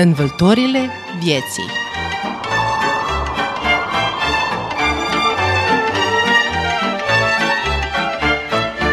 Învâltorile 0.00 0.90
vieții 1.20 1.70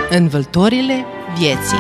Învâltorile 0.10 1.06
vieții 1.38 1.78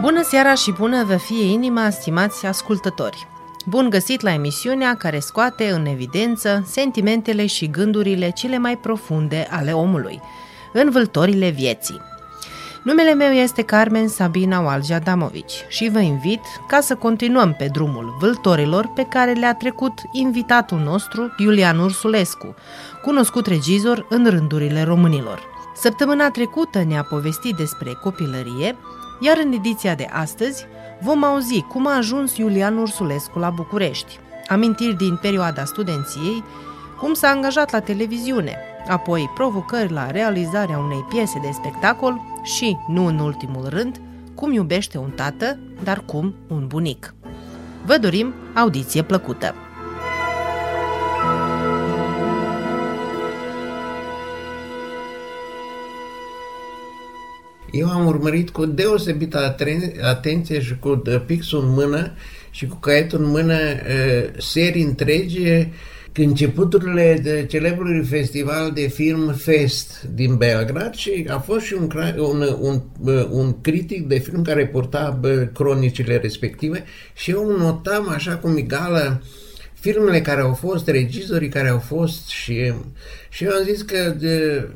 Bună 0.00 0.22
seara 0.22 0.54
și 0.54 0.72
bună 0.72 1.04
vă 1.04 1.16
fie 1.16 1.44
inima, 1.44 1.90
stimați 1.90 2.46
ascultători! 2.46 3.26
Bun 3.66 3.90
găsit 3.90 4.20
la 4.20 4.32
emisiunea 4.32 4.94
care 4.94 5.18
scoate 5.18 5.70
în 5.70 5.86
evidență 5.86 6.62
sentimentele 6.66 7.46
și 7.46 7.70
gândurile 7.70 8.30
cele 8.30 8.58
mai 8.58 8.76
profunde 8.76 9.46
ale 9.50 9.72
omului, 9.72 10.20
învâltorile 10.72 11.48
vieții. 11.48 12.14
Numele 12.86 13.14
meu 13.14 13.32
este 13.32 13.62
Carmen 13.62 14.08
Sabina 14.08 14.60
Walge 14.60 14.94
Adamovici 14.94 15.64
și 15.68 15.88
vă 15.92 15.98
invit 15.98 16.40
ca 16.66 16.80
să 16.80 16.94
continuăm 16.94 17.54
pe 17.58 17.68
drumul 17.72 18.16
vâltorilor 18.20 18.86
pe 18.94 19.02
care 19.02 19.32
le-a 19.32 19.54
trecut 19.54 19.92
invitatul 20.12 20.78
nostru, 20.78 21.34
Iulian 21.38 21.78
Ursulescu, 21.78 22.54
cunoscut 23.02 23.46
regizor 23.46 24.06
în 24.08 24.30
rândurile 24.30 24.82
românilor. 24.82 25.42
Săptămâna 25.76 26.30
trecută 26.30 26.82
ne-a 26.82 27.02
povestit 27.02 27.54
despre 27.56 27.92
copilărie, 28.02 28.76
iar 29.20 29.36
în 29.44 29.52
ediția 29.52 29.94
de 29.94 30.08
astăzi 30.12 30.66
vom 31.00 31.24
auzi 31.24 31.60
cum 31.60 31.86
a 31.86 31.96
ajuns 31.96 32.36
Iulian 32.36 32.76
Ursulescu 32.76 33.38
la 33.38 33.50
București, 33.50 34.18
amintiri 34.48 34.96
din 34.96 35.16
perioada 35.16 35.64
studenției, 35.64 36.44
cum 37.00 37.14
s-a 37.14 37.28
angajat 37.28 37.72
la 37.72 37.80
televiziune, 37.80 38.56
apoi 38.88 39.30
provocări 39.34 39.92
la 39.92 40.10
realizarea 40.10 40.78
unei 40.78 41.04
piese 41.08 41.38
de 41.42 41.50
spectacol 41.52 42.20
și, 42.42 42.76
nu 42.88 43.06
în 43.06 43.18
ultimul 43.18 43.68
rând, 43.68 44.00
cum 44.34 44.52
iubește 44.52 44.98
un 44.98 45.10
tată, 45.10 45.58
dar 45.82 46.02
cum 46.04 46.34
un 46.48 46.66
bunic. 46.66 47.14
Vă 47.84 47.98
dorim 47.98 48.34
audiție 48.54 49.02
plăcută! 49.02 49.54
Eu 57.70 57.90
am 57.90 58.06
urmărit 58.06 58.50
cu 58.50 58.66
deosebită 58.66 59.56
atenție 60.02 60.60
și 60.60 60.78
cu 60.78 61.02
pixul 61.26 61.64
în 61.64 61.72
mână 61.72 62.12
și 62.50 62.66
cu 62.66 62.76
caietul 62.76 63.24
în 63.24 63.30
mână 63.30 63.58
serii 64.38 64.82
întregi 64.82 65.68
începuturile 66.16 67.20
de 67.22 67.46
celebrului 67.48 68.04
festival 68.04 68.72
de 68.72 68.86
film 68.86 69.32
Fest 69.32 70.02
din 70.14 70.36
Belgrad 70.36 70.94
și 70.94 71.26
a 71.28 71.38
fost 71.38 71.64
și 71.64 71.74
un, 71.74 71.90
un, 72.18 72.56
un, 72.60 72.82
un 73.30 73.60
critic 73.60 74.06
de 74.08 74.18
film 74.18 74.42
care 74.42 74.66
porta 74.66 75.20
cronicile 75.54 76.16
respective 76.16 76.84
și 77.14 77.30
eu 77.30 77.56
notam 77.58 78.08
așa 78.08 78.36
cum 78.36 78.56
egală 78.56 79.22
filmele 79.72 80.20
care 80.20 80.40
au 80.40 80.54
fost, 80.54 80.88
regizorii 80.88 81.48
care 81.48 81.68
au 81.68 81.78
fost 81.78 82.26
și, 82.28 82.72
și 83.28 83.44
eu 83.44 83.50
am 83.50 83.64
zis 83.64 83.82
că 83.82 84.14
de, 84.18 84.68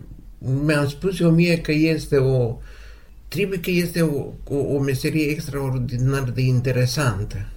mi-am 0.65 0.89
spus 0.89 1.21
eu 1.21 1.31
mie 1.31 1.59
că 1.61 1.73
este 1.73 2.17
o 2.17 2.59
trebuie 3.29 3.61
că 3.61 3.71
este 3.71 4.01
o, 4.01 4.33
o, 4.45 4.57
o 4.57 4.79
meserie 4.79 5.31
extraordinar 5.31 6.31
de 6.31 6.41
interesantă. 6.41 7.49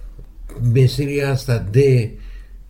Meseria 0.72 1.30
asta 1.30 1.66
de 1.70 2.10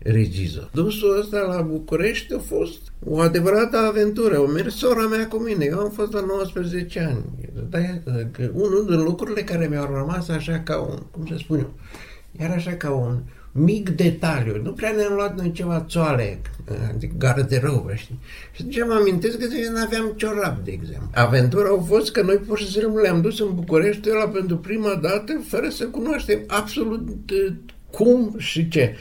regizor. 0.05 0.71
Dusul 0.73 1.21
ăsta 1.21 1.39
la 1.39 1.61
București 1.61 2.35
a 2.35 2.39
fost 2.39 2.81
o 3.07 3.19
adevărată 3.19 3.77
aventură. 3.77 4.39
O 4.39 4.47
mers 4.47 4.77
sora 4.77 5.07
mea 5.07 5.29
cu 5.29 5.37
mine. 5.37 5.65
Eu 5.65 5.79
am 5.79 5.91
fost 5.91 6.13
la 6.13 6.21
19 6.21 7.01
ani. 7.01 7.25
Dar 7.69 8.03
unul 8.53 8.87
din 8.89 9.03
lucrurile 9.03 9.43
care 9.43 9.67
mi-au 9.67 9.95
rămas 9.95 10.29
așa 10.29 10.61
ca 10.65 10.81
un, 10.81 10.99
cum 11.11 11.27
să 11.27 11.35
spun 11.39 11.59
eu, 11.59 11.73
iar 12.41 12.51
așa 12.51 12.73
ca 12.73 12.91
un 12.91 13.19
mic 13.53 13.89
detaliu. 13.89 14.63
Nu 14.63 14.73
prea 14.73 14.91
ne-am 14.91 15.13
luat 15.13 15.37
noi 15.37 15.53
ceva 15.53 15.85
țoale, 15.89 16.41
adică 16.95 17.15
garderobă, 17.19 17.95
știi? 17.95 18.19
Și 18.53 18.69
ce 18.69 18.85
mă 18.85 18.93
amintesc 18.93 19.39
că 19.39 19.47
nu 19.73 19.81
aveam 19.85 20.13
ciorap, 20.17 20.65
de 20.65 20.71
exemplu. 20.71 21.09
Aventura 21.15 21.69
a 21.79 21.83
fost 21.83 22.13
că 22.13 22.23
noi 22.23 22.37
pur 22.37 22.59
și 22.59 22.71
simplu 22.71 23.01
le-am 23.01 23.21
dus 23.21 23.41
în 23.41 23.55
București 23.55 24.09
la 24.09 24.29
pentru 24.29 24.57
prima 24.57 24.95
dată, 25.03 25.43
fără 25.47 25.69
să 25.69 25.85
cunoaștem 25.85 26.39
absolut 26.47 27.31
uh, 27.31 27.55
cum 27.91 28.35
și 28.39 28.69
ce. 28.69 28.97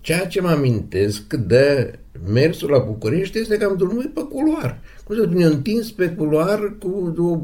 Ceea 0.00 0.26
ce 0.26 0.40
mă 0.40 0.48
amintesc 0.48 1.34
de 1.34 1.98
mersul 2.26 2.70
la 2.70 2.78
București 2.78 3.38
este 3.38 3.56
că 3.56 3.64
am 3.64 3.76
dormit 3.76 4.14
pe 4.14 4.20
culoar. 4.20 4.80
Cum 5.04 5.16
să 5.16 5.22
spun, 5.22 5.42
întins 5.42 5.90
pe 5.90 6.08
culoar 6.08 6.76
cu 6.78 7.14
o, 7.18 7.40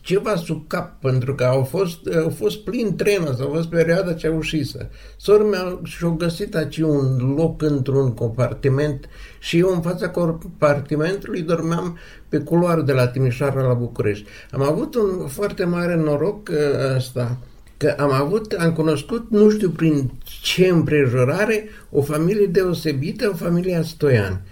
ceva 0.00 0.36
sub 0.36 0.66
cap, 0.66 1.00
pentru 1.00 1.34
că 1.34 1.44
au 1.44 1.62
fost, 1.62 1.98
au 2.22 2.30
fost 2.30 2.58
plin 2.58 2.96
trenul, 2.96 3.34
s-a 3.34 3.48
fost 3.52 3.68
perioada 3.68 4.12
ceaușisă. 4.12 4.88
Sora 5.16 5.44
mea 5.44 5.80
și-a 5.84 6.14
găsit 6.18 6.54
aici 6.54 6.78
un 6.78 7.34
loc 7.36 7.62
într-un 7.62 8.14
compartiment 8.14 9.08
și 9.38 9.58
eu 9.58 9.72
în 9.74 9.80
fața 9.80 10.08
compartimentului 10.08 11.42
dormeam 11.42 11.98
pe 12.28 12.38
culoar 12.38 12.80
de 12.80 12.92
la 12.92 13.06
Timișoara 13.06 13.62
la 13.62 13.74
București. 13.74 14.28
Am 14.50 14.62
avut 14.62 14.94
un 14.94 15.26
foarte 15.26 15.64
mare 15.64 15.96
noroc 15.96 16.48
ă, 16.48 16.94
ăsta, 16.96 17.38
că 17.80 17.94
am 17.98 18.12
avut, 18.12 18.52
am 18.52 18.72
cunoscut, 18.72 19.30
nu 19.30 19.50
știu 19.50 19.70
prin 19.70 20.10
ce 20.42 20.66
împrejurare, 20.66 21.68
o 21.90 22.02
familie 22.02 22.46
deosebită, 22.46 23.28
o 23.28 23.36
familia 23.36 23.82
Stoian. 23.82 24.42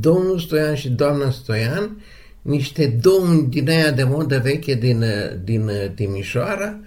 Domnul 0.00 0.38
Stoian 0.38 0.74
și 0.74 0.88
doamna 0.88 1.30
Stoian, 1.30 2.02
niște 2.42 2.86
domni 2.86 3.46
din 3.48 3.68
aia 3.68 3.90
de 3.90 4.04
modă 4.04 4.40
veche 4.42 4.74
din, 4.74 5.04
din 5.44 5.70
Timișoara, 5.94 6.80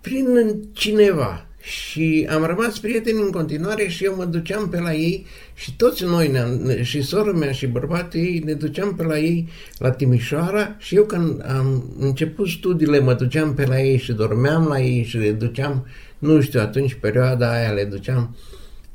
prin 0.00 0.62
cineva. 0.72 1.46
Și 1.62 2.28
am 2.30 2.44
rămas 2.44 2.78
prieteni 2.78 3.20
în 3.20 3.30
continuare 3.30 3.88
și 3.88 4.04
eu 4.04 4.14
mă 4.16 4.24
duceam 4.24 4.68
pe 4.68 4.80
la 4.80 4.94
ei 4.94 5.26
și 5.54 5.76
toți 5.76 6.04
noi, 6.04 6.30
ne 6.62 6.82
și 6.82 7.02
sora 7.02 7.32
mea 7.32 7.52
și 7.52 7.66
bărbatul 7.66 8.20
ei, 8.20 8.42
ne 8.44 8.52
duceam 8.52 8.94
pe 8.94 9.02
la 9.02 9.18
ei 9.18 9.48
la 9.78 9.90
Timișoara 9.90 10.76
și 10.78 10.94
eu 10.94 11.04
când 11.04 11.44
am 11.56 11.94
început 11.98 12.48
studiile 12.48 13.00
mă 13.00 13.14
duceam 13.14 13.54
pe 13.54 13.66
la 13.66 13.80
ei 13.80 13.98
și 13.98 14.12
dormeam 14.12 14.66
la 14.66 14.80
ei 14.80 15.04
și 15.04 15.16
le 15.16 15.30
duceam, 15.30 15.86
nu 16.18 16.40
știu, 16.40 16.60
atunci 16.60 16.94
perioada 16.94 17.52
aia 17.52 17.70
le 17.70 17.84
duceam 17.84 18.36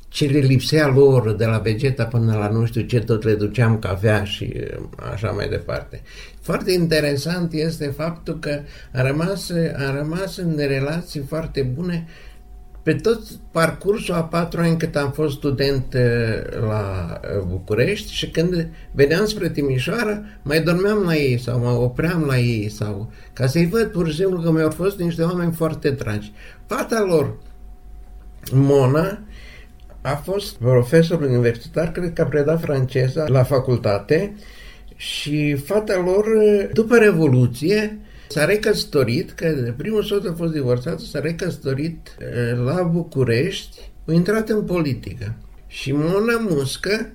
ce 0.10 0.26
le 0.26 0.40
lipsea 0.40 0.88
lor 0.88 1.36
de 1.36 1.46
la 1.46 1.58
vegeta 1.58 2.06
până 2.06 2.34
la 2.38 2.50
nu 2.50 2.66
știu 2.66 2.82
ce, 2.82 3.00
tot 3.00 3.24
le 3.24 3.34
duceam 3.34 3.80
cafea 3.80 4.24
și 4.24 4.54
așa 5.14 5.32
mai 5.32 5.50
departe. 5.50 6.02
Foarte 6.42 6.72
interesant 6.72 7.54
este 7.54 7.86
faptul 7.86 8.40
că 8.40 8.60
a 8.94 9.02
rămas, 9.02 9.50
a 9.76 9.96
rămas 9.98 10.38
în 10.38 10.56
relații 10.58 11.24
foarte 11.28 11.62
bune 11.62 12.08
pe 12.88 12.94
tot 12.94 13.22
parcursul 13.52 14.14
a 14.14 14.24
patru 14.24 14.62
ani 14.62 14.78
cât 14.78 14.96
am 14.96 15.12
fost 15.12 15.36
student 15.36 15.94
uh, 15.94 16.59
la 16.68 17.20
uh, 17.24 17.44
București 17.48 18.14
și 18.14 18.30
când 18.30 18.68
veneam 18.92 19.25
spre 19.25 19.50
Timișoara, 19.50 20.22
mai 20.42 20.62
dormeam 20.62 21.03
la 21.06 21.16
ei 21.16 21.40
sau 21.40 21.59
mă 21.59 21.70
opream 21.70 22.24
la 22.24 22.38
ei 22.38 22.70
sau 22.70 23.12
ca 23.34 23.48
să-i 23.48 23.68
văd 23.68 23.86
pur 23.86 24.09
și 24.09 24.16
simplu 24.16 24.40
că 24.40 24.52
mi-au 24.52 24.70
fost 24.70 25.00
niște 25.00 25.22
oameni 25.22 25.52
foarte 25.52 25.90
dragi. 25.90 26.31
Fata 26.66 27.03
lor, 27.08 27.36
Mona, 28.52 29.19
a 30.02 30.16
fost 30.16 30.56
profesor 30.56 31.22
universitar, 31.22 31.92
cred 31.92 32.14
că 32.14 32.22
a 32.22 32.25
predat 32.25 32.62
franceza 32.62 33.28
la 33.28 33.44
facultate 33.44 34.36
și 34.96 35.56
fata 35.56 36.04
lor, 36.06 36.25
după 36.74 36.98
Revoluție, 36.98 38.00
S-a 38.28 38.46
recăsătorit, 38.46 39.32
că 39.32 39.74
primul 39.78 40.04
soț 40.04 40.26
a 40.26 40.34
fost 40.38 40.54
divorțat, 40.54 41.00
s-a 41.00 41.20
recăsătorit 41.20 42.18
la 42.66 42.84
București, 42.84 43.92
a 44.08 44.14
intrat 44.14 44.50
în 44.50 44.64
politică. 44.64 45.36
Și 45.68 45.92
Mona 45.92 46.46
Muscă, 46.50 47.10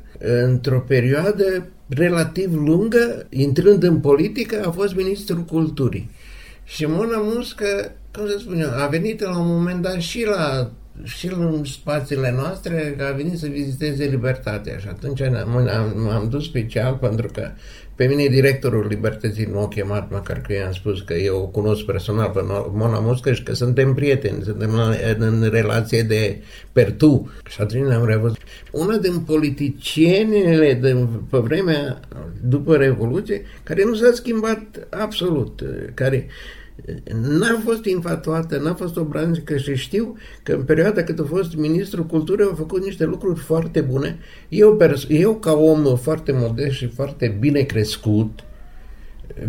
într-o 0.45 0.84
perioadă 0.89 1.66
relativ 1.89 2.54
lungă, 2.54 3.27
intrând 3.28 3.83
în 3.83 4.01
politică, 4.01 4.63
a 4.66 4.71
fost 4.71 4.95
ministrul 4.95 5.45
culturii. 5.45 6.10
Și 6.65 6.86
Mona 6.86 7.19
Muscă, 7.19 7.92
cum 8.13 8.27
să 8.28 8.36
spun 8.39 8.60
eu, 8.60 8.71
a 8.71 8.86
venit 8.86 9.21
la 9.21 9.39
un 9.39 9.47
moment 9.47 9.83
dat 9.83 10.01
și 10.01 10.25
la 10.25 10.71
și 11.04 11.27
în 11.27 11.65
spațiile 11.65 12.33
noastre 12.37 12.95
că 12.99 13.04
a 13.04 13.16
venit 13.16 13.39
să 13.39 13.47
viziteze 13.47 14.04
Libertatea 14.04 14.78
și 14.78 14.87
atunci 14.89 15.21
am, 15.21 15.57
am, 15.57 16.09
am 16.09 16.28
dus 16.28 16.45
special 16.45 16.95
pentru 16.95 17.28
că 17.33 17.51
pe 17.95 18.07
mine 18.07 18.27
directorul 18.27 18.87
Libertății 18.89 19.49
nu 19.51 19.60
a 19.60 19.69
chemat, 19.69 20.10
măcar 20.10 20.41
că 20.41 20.53
i-am 20.53 20.72
spus 20.72 21.01
că 21.01 21.15
eu 21.15 21.37
o 21.37 21.47
cunosc 21.47 21.84
personal 21.84 22.31
pe 22.31 22.41
Mona 22.72 22.99
Muscă 22.99 23.33
și 23.33 23.43
că 23.43 23.54
suntem 23.54 23.95
prieteni, 23.95 24.43
suntem 24.43 24.71
în, 24.75 25.22
în 25.22 25.49
relație 25.51 26.03
de 26.03 26.43
pertu. 26.72 27.33
Și 27.48 27.60
atunci 27.60 27.87
ne-am 27.87 28.07
revăzut. 28.07 28.41
Una 28.71 28.97
din 28.97 29.21
politicienile 29.21 30.75
de, 30.75 31.07
pe 31.31 31.39
vremea 31.39 32.01
după 32.41 32.77
Revoluție, 32.77 33.43
care 33.63 33.84
nu 33.84 33.95
s-a 33.95 34.10
schimbat 34.13 34.87
absolut, 34.91 35.63
care 35.95 36.27
n-a 37.39 37.60
fost 37.65 37.84
infatuată, 37.84 38.59
n-a 38.59 38.74
fost 38.74 38.97
obraznică 38.97 39.57
și 39.57 39.74
știu 39.74 40.16
că 40.42 40.53
în 40.53 40.63
perioada 40.63 41.03
cât 41.03 41.19
a 41.19 41.24
fost 41.24 41.57
ministrul 41.57 42.07
culturii 42.07 42.45
au 42.45 42.54
făcut 42.54 42.84
niște 42.84 43.04
lucruri 43.04 43.41
foarte 43.41 43.80
bune. 43.80 44.19
Eu, 44.48 44.78
eu 45.09 45.34
ca 45.34 45.53
om 45.53 45.97
foarte 45.97 46.33
modest 46.33 46.77
și 46.77 46.86
foarte 46.86 47.36
bine 47.41 47.60
crescut, 47.60 48.41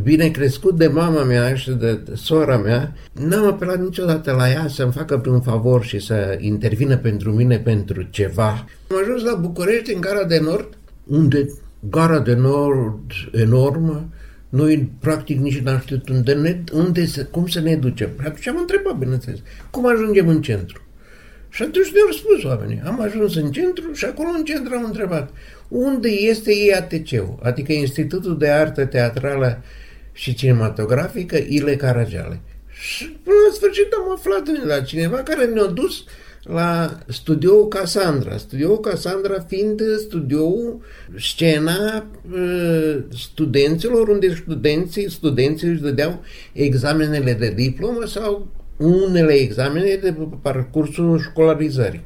bine 0.04 0.30
crescut 0.30 0.78
de 0.78 0.88
mama 0.88 1.24
mea 1.24 1.56
și 1.56 1.72
de 1.72 2.04
sora 2.14 2.58
mea, 2.58 2.96
n-am 3.12 3.46
apelat 3.46 3.80
niciodată 3.80 4.31
la 4.31 4.50
ea 4.50 4.68
să-mi 4.68 4.92
facă 4.92 5.18
pe 5.18 5.30
un 5.30 5.42
favor 5.42 5.84
și 5.84 6.00
să 6.00 6.38
intervină 6.40 6.98
pentru 6.98 7.31
mine 7.31 7.58
pentru 7.58 8.08
ceva. 8.10 8.66
Am 8.92 8.98
ajuns 9.02 9.24
la 9.24 9.36
București, 9.36 9.94
în 9.94 10.02
Gara 10.02 10.24
de 10.24 10.40
Nord, 10.40 10.78
unde 11.08 11.46
Gara 11.90 12.20
de 12.20 12.34
Nord 12.34 13.12
enormă, 13.31 14.10
noi 14.56 14.92
practic 15.00 15.40
nici 15.40 15.60
n-am 15.60 15.80
știut 15.80 16.10
unde, 16.10 16.34
ne, 16.34 16.64
unde 16.74 17.06
să, 17.06 17.26
cum 17.26 17.48
să 17.48 17.60
ne 17.60 17.76
ducem. 17.76 18.10
Atunci 18.20 18.48
am 18.48 18.58
întrebat, 18.58 18.98
bineînțeles, 18.98 19.40
cum 19.72 19.86
ajungem 19.86 20.28
în 20.28 20.42
centru. 20.42 20.82
Și 21.50 21.62
atunci 21.62 21.92
ne-au 21.92 22.06
răspuns 22.06 22.44
oamenii. 22.44 22.82
Am 22.86 23.02
ajuns 23.02 23.36
în 23.36 23.52
centru 23.52 23.94
și 23.94 24.06
acolo 24.06 24.30
în 24.38 24.44
centru 24.44 24.74
am 24.76 24.84
întrebat 24.84 25.30
unde 25.68 26.10
este 26.10 26.52
IATC-ul, 26.52 27.40
adică 27.44 27.72
Institutul 27.72 28.38
de 28.38 28.48
Artă 28.48 28.86
Teatrală 28.86 29.64
și 30.12 30.34
Cinematografică 30.34 31.38
Ile 31.48 31.76
Caragiale. 31.76 32.42
Și 32.70 33.06
până 33.06 33.36
la 33.48 33.54
sfârșit 33.54 33.92
am 33.92 34.12
aflat 34.12 34.44
de 34.44 34.66
la 34.66 34.82
cineva 34.82 35.18
care 35.18 35.46
ne-a 35.46 35.66
dus 35.66 36.04
la 36.44 37.00
studioul 37.07 37.68
Cassandra. 37.68 38.38
Studioul 38.38 38.80
Cassandra 38.80 39.40
fiind 39.40 39.81
studioul, 40.00 40.81
scena 41.18 42.06
uh, 42.31 42.98
studenților, 43.18 44.07
unde 44.07 44.36
studenții, 44.36 45.12
studenții 45.12 45.68
își 45.68 45.81
dădeau 45.81 46.22
examenele 46.54 47.34
de 47.34 47.50
diplomă 47.50 48.06
sau 48.06 48.48
unele 48.78 49.34
examene 49.34 49.95
de 49.95 50.16
parcursul 50.42 51.19
școlarizării. 51.19 52.04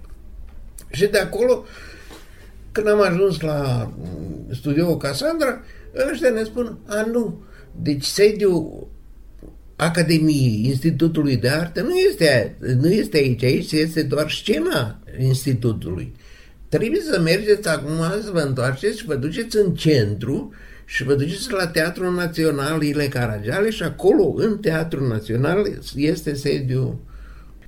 Și 0.91 1.05
de 1.05 1.17
acolo, 1.17 1.65
când 2.71 2.87
am 2.87 3.01
ajuns 3.01 3.41
la 3.41 3.91
studioul 4.51 4.97
Cassandra, 4.97 5.61
ăștia 6.11 6.29
ne 6.29 6.43
spun, 6.43 6.77
a 6.85 7.05
nu, 7.11 7.41
deci 7.81 8.03
sediul 8.03 8.87
Academiei 9.79 10.61
Institutului 10.65 11.37
de 11.37 11.49
Arte 11.49 11.81
nu 11.81 11.95
este, 11.95 12.57
nu 12.81 12.91
este 12.91 13.17
aici, 13.17 13.43
aici 13.43 13.71
este 13.71 14.03
doar 14.03 14.29
scena 14.29 14.99
Institutului. 15.19 16.13
Trebuie 16.69 17.01
să 17.01 17.19
mergeți 17.19 17.67
acum 17.69 18.21
să 18.23 18.29
vă 18.33 18.39
întoarceți 18.39 18.97
și 18.97 19.05
vă 19.05 19.15
duceți 19.15 19.57
în 19.57 19.73
centru 19.73 20.53
și 20.85 21.03
vă 21.03 21.13
duceți 21.13 21.51
la 21.51 21.67
Teatrul 21.67 22.13
Național 22.13 22.81
Ile 22.81 23.07
Caragiale 23.07 23.69
și 23.69 23.83
acolo, 23.83 24.33
în 24.35 24.57
Teatrul 24.57 25.07
Național, 25.07 25.79
este 25.95 26.33
sediu. 26.33 26.99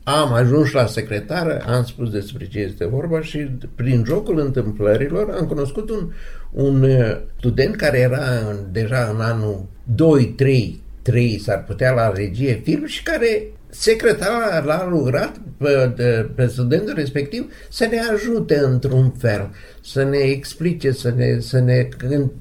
Am 0.04 0.34
ajuns 0.34 0.72
la 0.72 0.86
secretară, 0.86 1.64
am 1.68 1.84
spus 1.84 2.10
despre 2.10 2.48
ce 2.48 2.60
este 2.60 2.86
vorba 2.86 3.22
și 3.22 3.38
prin 3.76 4.04
jocul 4.06 4.40
întâmplărilor 4.40 5.30
am 5.40 5.48
cunoscut 5.48 5.90
un, 5.90 6.12
un 6.52 6.84
uh, 6.84 7.18
student 7.38 7.76
care 7.76 8.00
era 8.00 8.56
deja 8.72 9.12
în 9.14 9.22
anul 9.22 9.66
2, 9.96 10.34
3, 11.10 11.28
3 11.28 11.40
s-ar 11.40 11.64
putea 11.64 11.92
la 11.92 12.12
regie 12.12 12.62
film 12.64 12.86
și 12.86 13.04
care 13.04 13.48
secretarul 13.70 14.66
l-a 14.66 14.88
lucrat 14.90 15.36
pe, 15.58 15.92
de, 15.96 16.30
pe 16.36 16.48
studentul 16.48 16.94
respectiv 16.96 17.52
să 17.70 17.88
ne 17.92 18.00
ajute 18.14 18.58
într-un 18.58 19.10
fel, 19.18 19.50
să 19.82 20.04
ne 20.04 20.18
explice, 20.18 20.92
să 20.92 21.14
ne, 21.16 21.40
să 21.40 21.60
ne 21.60 21.88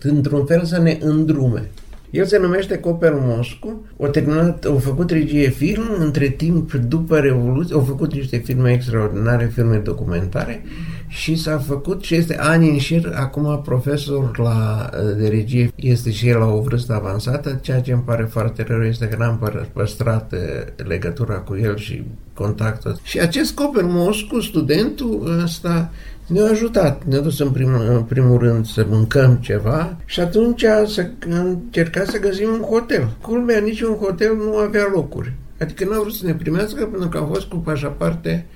într-un 0.02 0.46
fel 0.46 0.64
să 0.64 0.78
ne 0.78 0.98
îndrume. 1.00 1.70
El 2.10 2.24
se 2.24 2.38
numește 2.38 2.78
Copel 2.78 3.14
Moscu, 3.14 3.86
au 4.00 4.08
terminat, 4.08 4.64
au 4.64 4.78
făcut 4.78 5.10
regie 5.10 5.48
film, 5.48 5.86
între 5.98 6.28
timp, 6.28 6.72
după 6.72 7.18
Revoluție, 7.18 7.74
au 7.74 7.80
făcut 7.80 8.12
niște 8.12 8.36
filme 8.36 8.72
extraordinare, 8.72 9.50
filme 9.54 9.76
documentare 9.76 10.64
și 11.08 11.36
s-a 11.36 11.58
făcut 11.58 12.02
și 12.02 12.14
este 12.14 12.36
ani 12.38 12.70
în 12.70 12.78
șir, 12.78 13.12
acum 13.14 13.60
profesor 13.64 14.38
la, 14.38 14.90
de 15.16 15.28
regie, 15.28 15.72
este 15.74 16.10
și 16.10 16.28
el 16.28 16.38
la 16.38 16.46
o 16.46 16.60
vârstă 16.60 16.94
avansată, 16.94 17.58
ceea 17.62 17.80
ce 17.80 17.92
îmi 17.92 18.02
pare 18.02 18.22
foarte 18.22 18.64
rău 18.68 18.82
este 18.82 19.08
că 19.08 19.16
n-am 19.16 19.68
păstrat 19.72 20.32
eh, 20.32 20.38
legătura 20.86 21.34
cu 21.34 21.56
el 21.56 21.76
și 21.76 22.04
contactul. 22.34 22.98
Și 23.02 23.20
acest 23.20 23.54
Copel 23.54 23.86
Moscu, 23.86 24.40
studentul 24.40 25.40
ăsta, 25.42 25.90
ne-a 26.28 26.50
ajutat, 26.50 27.04
ne-a 27.04 27.20
dus 27.20 27.38
în 27.38 27.50
primul, 27.50 27.86
în 27.88 28.02
primul 28.02 28.38
rând 28.38 28.66
să 28.66 28.86
mâncăm 28.88 29.34
ceva 29.34 29.96
și 30.04 30.20
atunci 30.20 30.64
să 30.86 31.06
încerca 31.28 32.04
să 32.04 32.18
găsim 32.18 32.48
un 32.52 32.60
hotel. 32.60 33.16
Culmea, 33.20 33.58
nici 33.58 33.80
un 33.80 33.94
hotel 33.94 34.36
nu 34.36 34.56
avea 34.56 34.90
locuri. 34.92 35.32
Adică 35.60 35.84
n-au 35.84 36.00
vrut 36.00 36.14
să 36.14 36.26
ne 36.26 36.34
primească 36.34 36.84
pentru 36.84 37.08
că 37.08 37.18
am 37.18 37.28
fost 37.28 37.46
cu 37.46 37.56
pașaparte 37.56 38.46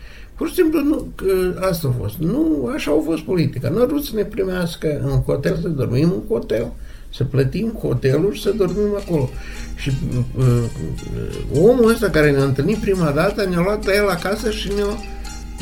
Pur 0.42 0.50
și 0.50 0.54
simplu, 0.54 0.82
nu, 0.82 1.12
că 1.14 1.58
asta 1.70 1.88
a 1.88 2.02
fost. 2.02 2.16
Nu, 2.19 2.70
așa 2.74 2.90
a 2.90 3.02
fost 3.04 3.22
politica. 3.22 3.69
Nu 3.69 3.80
au 3.80 3.86
vrut 3.86 4.04
să 4.04 4.10
ne 4.14 4.22
primească 4.22 5.00
în 5.02 5.10
hotel, 5.10 5.58
să 5.62 5.68
dormim 5.68 6.12
în 6.12 6.22
hotel, 6.28 6.72
să 7.14 7.25
plătim 7.25 7.78
hotelul 7.80 8.32
și 8.32 8.42
să 8.42 8.52
dormim 8.56 8.96
acolo. 8.96 9.30
Și 9.76 9.90
uh, 10.38 10.44
uh, 11.54 11.60
omul 11.60 11.90
ăsta 11.90 12.10
care 12.10 12.30
ne-a 12.30 12.44
întâlnit 12.44 12.76
prima 12.76 13.10
dată 13.10 13.44
ne-a 13.48 13.60
luat 13.60 13.86
la 13.86 13.94
el 13.94 14.08
acasă 14.08 14.50
și 14.50 14.72
ne-a 14.75 14.96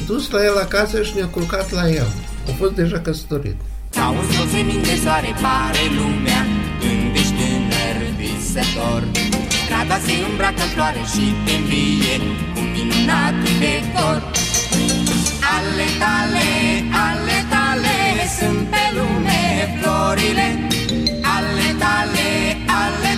dus 0.06 0.30
la 0.30 0.44
el 0.44 0.56
acasă 0.56 1.02
și 1.02 1.12
ne-a 1.16 1.28
culcat 1.28 1.70
la 1.70 1.88
el. 1.88 2.06
A 2.48 2.52
fost 2.58 2.72
deja 2.72 2.98
căsătorit. 2.98 3.56
Ca 3.96 4.08
un 4.18 4.46
semin 4.52 4.82
de 4.82 4.96
soare 5.04 5.32
pare 5.44 5.84
lumea 5.98 6.40
Când 6.80 7.14
ești 7.20 7.34
tânăr 7.38 7.96
visător 8.18 9.02
Strada 9.64 9.96
se 10.06 10.14
îmbracă 10.28 10.62
în 10.66 10.70
floare 10.74 11.02
și 11.12 11.24
te 11.44 11.54
învie 11.60 12.14
Un 12.60 12.66
minunat 12.76 13.36
vector 13.62 14.16
Ale 15.54 15.88
tale, 16.02 16.48
ale 17.06 17.38
tale 17.52 17.96
Sunt 18.36 18.62
pe 18.72 18.84
lume 18.96 19.40
florile 19.78 20.48
Ale 21.36 21.68
tale, 21.82 22.28
ale 22.82 23.09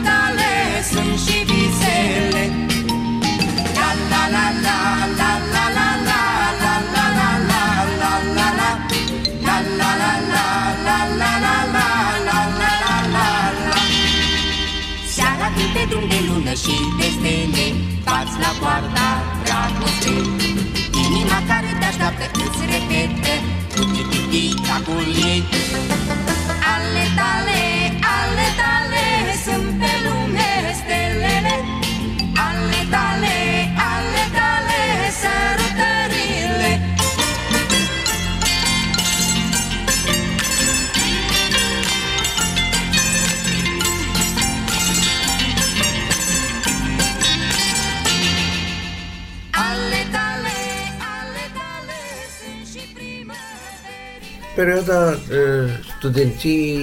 pe 15.93 15.99
drum 15.99 16.09
de 16.09 16.21
lună 16.29 16.53
și 16.63 16.77
de 16.99 17.09
stele 17.17 17.67
Bați 18.05 18.37
la 18.43 18.51
poarta 18.61 19.09
dragostei. 19.45 20.27
Inima 21.05 21.39
care 21.49 21.71
te 21.79 21.85
așteaptă 21.85 22.25
îți 22.45 22.63
repetă 22.73 23.35
Cu 23.75 23.83
tic-tic-tic-tacul 23.93 25.07
ei 25.31 25.43
Perioada 54.63 55.19
studenției 55.99 56.79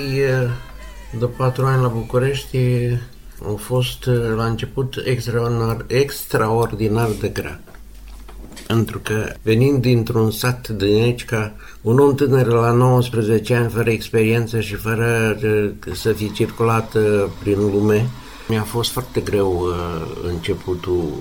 de 1.19 1.25
patru 1.25 1.65
ani 1.65 1.81
la 1.81 1.87
București 1.87 2.57
a 3.41 3.55
fost 3.57 4.09
la 4.35 4.45
început 4.45 5.01
extraordinar, 5.05 5.85
extraordinar 5.87 7.09
de 7.19 7.27
grea. 7.27 7.61
Pentru 8.67 8.99
că 8.99 9.33
venind 9.41 9.81
dintr-un 9.81 10.31
sat 10.31 10.67
de 10.67 10.85
Necica, 10.85 11.53
un 11.81 11.99
om 11.99 12.15
tânăr 12.15 12.45
la 12.45 12.71
19 12.71 13.55
ani, 13.55 13.69
fără 13.69 13.89
experiență 13.89 14.59
și 14.59 14.75
fără 14.75 15.39
să 15.93 16.11
fi 16.11 16.31
circulat 16.31 16.95
prin 17.39 17.59
lume, 17.59 18.09
mi-a 18.47 18.63
fost 18.63 18.91
foarte 18.91 19.21
greu 19.21 19.65
începutul 20.27 21.13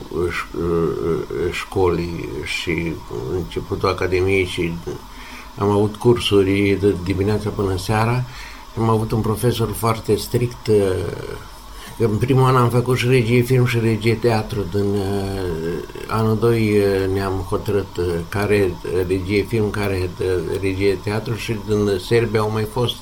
școlii 1.53 2.29
și 2.45 2.93
începutul 3.35 3.89
academiei 3.89 4.45
și 4.45 4.73
am 5.59 5.71
avut 5.71 5.97
cursuri 5.97 6.77
de 6.81 6.95
dimineața 7.05 7.51
până 7.51 7.77
seara. 7.77 8.25
Am 8.79 8.89
avut 8.89 9.13
un 9.13 9.21
profesor 9.21 9.73
foarte 9.73 10.17
strict. 10.17 10.67
Uh, 10.67 10.77
în 11.99 12.17
primul 12.17 12.45
an 12.45 12.57
am 12.57 12.69
făcut 12.69 12.97
și 12.97 13.07
regie 13.07 13.43
film 13.43 13.67
și 13.67 13.79
regie 13.79 14.15
teatru. 14.15 14.65
Din 14.71 14.95
uh, 14.95 15.83
anul 16.07 16.39
2 16.39 16.71
uh, 16.79 17.15
ne-am 17.15 17.33
hotărât 17.33 17.87
care 18.29 18.75
regie 19.07 19.43
film, 19.43 19.71
care 19.71 20.11
regie 20.61 20.99
teatru 21.03 21.35
și 21.35 21.57
din 21.67 21.99
Serbia 22.07 22.41
au 22.41 22.51
mai 22.51 22.65
fost 22.73 23.01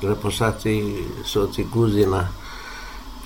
răposații 0.00 0.94
soții 1.24 1.68
Guzina 1.70 2.28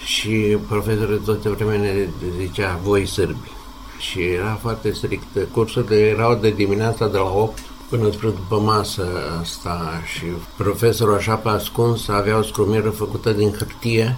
și 0.05 0.57
profesorul 0.69 1.21
tot 1.25 1.43
vremea 1.43 1.79
ne 1.79 2.09
zicea 2.41 2.81
voi 2.83 3.07
sârbi. 3.07 3.51
Și 3.99 4.21
era 4.21 4.59
foarte 4.61 4.93
strict. 4.93 5.49
Cursurile 5.53 5.97
erau 5.97 6.35
de 6.35 6.51
dimineața 6.51 7.09
de 7.09 7.17
la 7.17 7.33
8 7.35 7.72
până 7.93 8.11
spre 8.11 8.29
după 8.29 8.61
masă 8.61 9.07
asta 9.41 10.03
și 10.05 10.25
profesorul 10.57 11.15
așa 11.15 11.35
pe 11.35 11.49
ascuns 11.49 12.09
avea 12.09 12.39
o 12.39 12.43
scrumiră 12.43 12.91
făcută 12.91 13.33
din 13.33 13.55
hârtie 13.59 14.17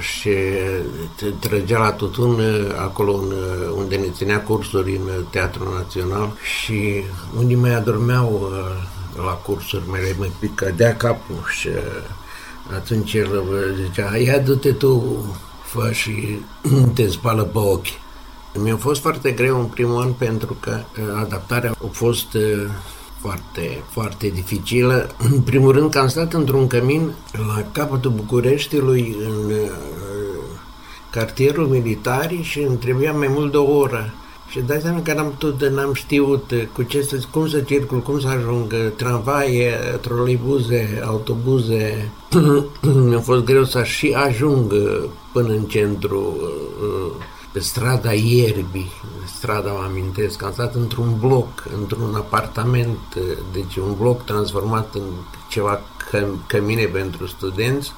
și 0.00 0.30
trăgea 1.40 1.78
la 1.78 1.92
tutun 1.92 2.40
acolo 2.78 3.20
unde 3.76 3.96
ne 3.96 4.10
ținea 4.10 4.42
cursuri 4.42 4.96
în 4.96 5.24
Teatrul 5.30 5.74
Național 5.76 6.32
și 6.58 7.02
unii 7.38 7.54
mai 7.54 7.74
adormeau 7.74 8.50
la 9.16 9.32
cursuri 9.32 9.90
mele, 9.90 10.16
mă 10.18 10.26
cădea 10.54 10.96
capul 10.96 11.44
și 11.58 11.68
atunci 12.74 13.12
el 13.12 13.44
zicea, 13.84 14.16
ia 14.16 14.38
du-te 14.38 14.72
tu, 14.72 15.24
fă 15.64 15.90
și 15.92 16.38
te 16.94 17.08
spală 17.08 17.42
pe 17.42 17.58
ochi. 17.58 18.09
Mi-a 18.54 18.76
fost 18.76 19.00
foarte 19.00 19.30
greu 19.30 19.58
în 19.58 19.66
primul 19.66 20.02
an 20.02 20.12
pentru 20.12 20.56
că 20.60 20.80
adaptarea 21.20 21.70
a 21.70 21.88
fost 21.92 22.36
foarte, 23.20 23.82
foarte 23.90 24.28
dificilă. 24.28 25.10
În 25.30 25.40
primul 25.40 25.72
rând 25.72 25.90
că 25.90 25.98
am 25.98 26.08
stat 26.08 26.32
într-un 26.32 26.66
cămin 26.66 27.12
la 27.32 27.64
capătul 27.72 28.10
Bucureștiului, 28.10 29.16
în 29.24 29.50
uh, 29.50 29.70
cartierul 31.10 31.66
militarii 31.66 32.42
și 32.42 32.60
îmi 32.60 32.76
trebuia 32.76 33.12
mai 33.12 33.28
mult 33.30 33.50
de 33.50 33.56
o 33.56 33.76
oră. 33.76 34.14
Și 34.48 34.60
dai 34.60 34.80
seama 34.80 35.02
că 35.02 35.12
n-am 35.12 35.30
putut, 35.38 35.68
n-am 35.68 35.92
știut 35.92 36.52
cu 36.72 36.82
ce 36.82 37.02
să, 37.02 37.18
cum 37.30 37.48
să 37.48 37.60
circul, 37.60 37.98
cum 37.98 38.20
să 38.20 38.28
ajung, 38.28 38.74
tramvaie, 38.96 39.72
troleibuze, 40.00 41.02
autobuze. 41.06 42.10
Mi-a 43.08 43.20
fost 43.20 43.44
greu 43.44 43.64
să 43.64 43.82
și 43.82 44.16
ajung 44.26 44.74
până 45.32 45.48
în 45.48 45.62
centru 45.62 46.36
uh, 46.40 47.24
pe 47.52 47.58
strada 47.58 48.12
Ierbii, 48.12 48.92
strada 49.36 49.72
mă 49.72 49.84
amintesc, 49.84 50.42
am 50.42 50.52
stat 50.52 50.74
într-un 50.74 51.18
bloc, 51.18 51.64
într-un 51.78 52.14
apartament, 52.14 52.98
deci 53.52 53.76
un 53.76 53.94
bloc 53.98 54.24
transformat 54.24 54.94
în 54.94 55.02
ceva 55.48 55.80
căm- 56.10 56.46
cămine 56.46 56.84
pentru 56.84 57.26
studenți 57.26 57.92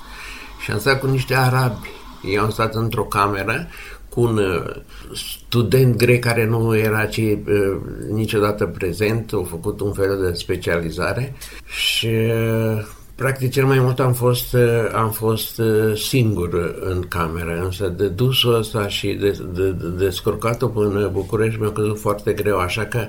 și 0.61 0.71
am 0.71 0.79
stat 0.79 1.01
cu 1.01 1.07
niște 1.07 1.35
arabi. 1.35 1.91
Eu 2.23 2.43
am 2.43 2.51
stat 2.51 2.75
într-o 2.75 3.05
cameră 3.05 3.69
cu 4.09 4.21
un 4.21 4.37
uh, 4.37 4.83
student 5.15 5.97
grec 5.97 6.25
care 6.25 6.47
nu 6.47 6.77
era 6.77 7.07
ci, 7.07 7.17
uh, 7.19 7.77
niciodată 8.11 8.67
prezent, 8.67 9.33
au 9.33 9.45
făcut 9.45 9.81
un 9.81 9.93
fel 9.93 10.19
de 10.23 10.33
specializare 10.33 11.35
și 11.67 12.07
uh, 12.07 12.87
Practic, 13.23 13.51
cel 13.51 13.65
mai 13.65 13.79
mult 13.79 14.01
am 14.01 14.13
fost, 14.13 14.53
uh, 14.53 14.91
am 14.93 15.11
fost 15.11 15.59
uh, 15.59 15.97
singur 15.97 16.75
în 16.81 17.03
cameră, 17.09 17.61
însă 17.65 17.89
de 17.89 18.09
dusul 18.09 18.55
ăsta 18.55 18.89
și 18.89 19.13
de, 19.13 19.31
de, 19.55 19.71
de 19.71 19.89
descurcat-o 20.05 20.69
până 20.69 21.09
București 21.13 21.61
mi-a 21.61 21.73
căzut 21.73 22.01
foarte 22.01 22.33
greu, 22.33 22.59
așa 22.59 22.85
că 22.85 23.07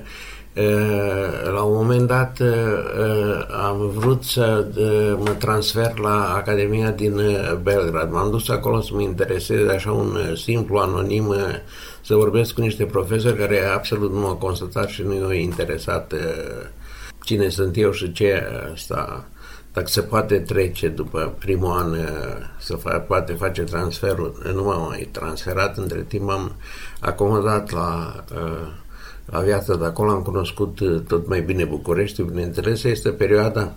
uh, 0.55 1.51
la 1.53 1.61
un 1.61 1.75
moment 1.75 2.07
dat 2.07 2.41
am 3.65 3.91
vrut 3.95 4.23
să 4.23 4.67
mă 5.17 5.29
transfer 5.39 5.97
la 5.99 6.33
Academia 6.35 6.91
din 6.91 7.21
Belgrad. 7.63 8.11
M-am 8.11 8.29
dus 8.29 8.49
acolo 8.49 8.81
să 8.81 8.89
mă 8.93 9.01
interesez 9.01 9.67
așa 9.67 9.91
un 9.91 10.17
simplu 10.35 10.77
anonim 10.77 11.35
să 12.01 12.15
vorbesc 12.15 12.53
cu 12.53 12.61
niște 12.61 12.83
profesori 12.83 13.37
care 13.37 13.65
absolut 13.65 14.11
nu 14.11 14.19
m-au 14.19 14.35
constatat 14.35 14.89
și 14.89 15.01
nu 15.01 15.13
i-au 15.13 15.31
interesat 15.31 16.13
cine 17.23 17.49
sunt 17.49 17.77
eu 17.77 17.91
și 17.91 18.11
ce 18.11 18.43
asta 18.73 19.27
dacă 19.73 19.87
se 19.87 20.01
poate 20.01 20.39
trece 20.39 20.87
după 20.87 21.35
primul 21.39 21.71
an 21.71 21.95
să 22.59 22.77
fa- 22.77 23.07
poate 23.07 23.33
face 23.33 23.63
transferul, 23.63 24.51
nu 24.53 24.63
m-am 24.63 24.87
mai 24.87 25.09
transferat, 25.11 25.77
între 25.77 26.01
timp 26.07 26.29
am 26.29 26.55
acomodat 26.99 27.71
la, 27.71 28.15
la 29.25 29.39
viața 29.39 29.75
de 29.75 29.85
acolo, 29.85 30.11
am 30.11 30.21
cunoscut 30.21 30.79
tot 31.07 31.27
mai 31.27 31.41
bine 31.41 31.65
București, 31.65 32.21
bineînțeles, 32.21 32.83
este 32.83 33.09
perioada 33.09 33.73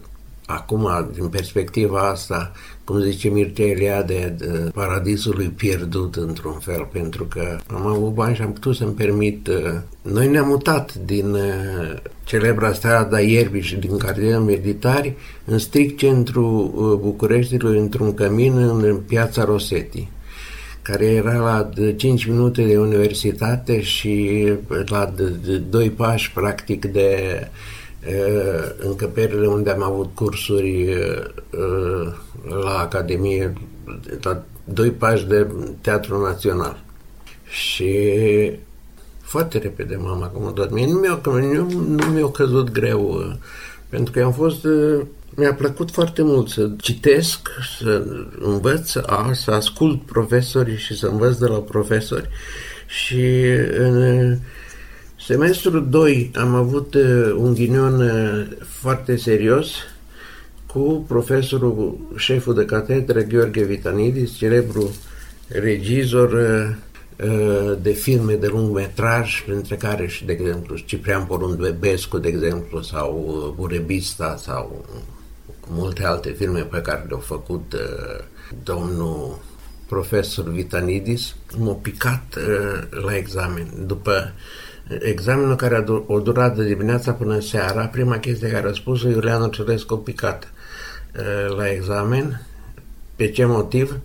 acum, 0.47 1.11
din 1.15 1.29
perspectiva 1.29 1.99
asta, 1.99 2.53
cum 2.85 3.01
zice 3.01 3.29
Mircea 3.29 3.65
Eliade, 3.65 4.35
de 4.39 4.71
paradisului 4.75 5.47
pierdut 5.47 6.17
într-un 6.17 6.59
fel, 6.59 6.89
pentru 6.93 7.25
că 7.25 7.59
am 7.75 7.87
avut 7.87 8.15
bani 8.15 8.35
și 8.35 8.43
am 8.43 8.53
putut 8.53 8.77
să-mi 8.77 8.93
permit. 8.93 9.47
Uh, 9.47 9.55
noi 10.03 10.29
ne-am 10.29 10.47
mutat 10.47 10.95
din 10.95 11.31
uh, 11.31 11.97
celebra 12.25 12.73
strada 12.73 13.21
Ierbii 13.21 13.63
și 13.63 13.77
din 13.77 13.97
cartierul 13.97 14.45
militari 14.45 15.15
în 15.45 15.59
strict 15.59 15.99
centru 15.99 16.73
uh, 16.75 16.99
Bucureștiului, 17.01 17.79
într-un 17.79 18.15
cămin 18.15 18.59
în 18.59 18.97
piața 18.97 19.45
Rosetti 19.45 20.09
care 20.83 21.05
era 21.05 21.37
la 21.37 21.71
5 21.97 22.27
minute 22.27 22.63
de 22.63 22.79
universitate 22.79 23.81
și 23.83 24.47
la 24.87 25.15
2 25.71 25.91
pași 25.91 26.33
practic 26.33 26.85
de 26.85 27.19
încăperile 28.79 29.47
unde 29.47 29.71
am 29.71 29.83
avut 29.83 30.15
cursuri 30.15 30.97
la 32.63 32.79
Academie, 32.79 33.53
la 34.23 34.43
doi 34.65 34.91
pași 34.91 35.27
de 35.27 35.47
Teatru 35.81 36.23
Național. 36.23 36.85
Și 37.49 38.11
foarte 39.21 39.59
repede 39.59 39.97
m-am 39.97 40.23
acomodat. 40.23 40.71
Mie 40.71 40.87
nu 40.87 40.99
mi-a, 40.99 41.21
nu, 41.25 41.71
nu 41.81 42.05
mi-a 42.07 42.31
căzut 42.31 42.71
greu, 42.71 43.23
pentru 43.89 44.13
că 44.13 44.23
am 44.23 44.33
fost 44.33 44.67
mi-a 45.37 45.55
plăcut 45.55 45.91
foarte 45.91 46.23
mult 46.23 46.49
să 46.49 46.71
citesc, 46.77 47.49
să 47.79 48.05
învăț, 48.41 48.95
a, 48.95 49.31
să 49.33 49.51
ascult 49.51 50.03
profesorii 50.03 50.77
și 50.77 50.97
să 50.97 51.07
învăț 51.07 51.37
de 51.37 51.47
la 51.47 51.59
profesori. 51.59 52.29
Și 52.87 53.25
în 53.79 54.37
semestrul 55.27 55.89
2 55.91 56.31
am 56.35 56.55
avut 56.55 56.95
un 57.37 57.55
ghinion 57.55 58.03
foarte 58.65 59.17
serios 59.17 59.69
cu 60.67 61.05
profesorul, 61.09 61.99
șeful 62.17 62.55
de 62.55 62.65
catedră 62.65 63.21
Gheorghe 63.21 63.65
Vitanidis, 63.65 64.37
celebru 64.37 64.95
regizor 65.49 66.33
uh, 66.33 67.79
de 67.83 67.93
filme 67.93 68.35
de 68.35 68.47
lung 68.47 68.75
metraj, 68.75 69.43
printre 69.47 69.77
care 69.77 70.07
și, 70.07 70.25
de 70.25 70.33
exemplu, 70.33 70.77
Ciprian 70.77 71.25
Porumbescu, 71.25 72.19
de 72.19 72.29
exemplu, 72.29 72.83
sau 72.83 73.25
uh, 73.27 73.55
Burebista, 73.57 74.37
sau 74.37 74.85
multe 75.69 76.05
alte 76.05 76.31
filme 76.31 76.61
pe 76.61 76.81
care 76.81 77.05
le-au 77.09 77.21
făcut 77.21 77.73
uh, 77.73 78.25
domnul 78.63 79.39
profesor 79.89 80.51
Vitanidis, 80.51 81.37
m-a 81.59 81.73
picat 81.73 82.39
la 82.91 83.17
examen. 83.17 83.67
După 83.87 84.33
examenul 84.89 85.57
care 85.57 85.77
a 85.77 86.21
durat 86.21 86.57
de 86.57 86.65
dimineața 86.65 87.13
până 87.13 87.41
seara, 87.41 87.87
prima 87.87 88.19
chestie 88.19 88.49
care 88.49 88.69
a 88.69 88.73
spus-o 88.73 89.09
Iulian 89.09 89.43
Ocărescu 89.43 89.95
a 89.95 89.99
picat. 89.99 90.53
Eh, 91.13 91.55
la 91.57 91.71
examen. 91.71 92.47
Pe 93.17 93.31
ce 93.31 93.45
motiv? 93.45 93.99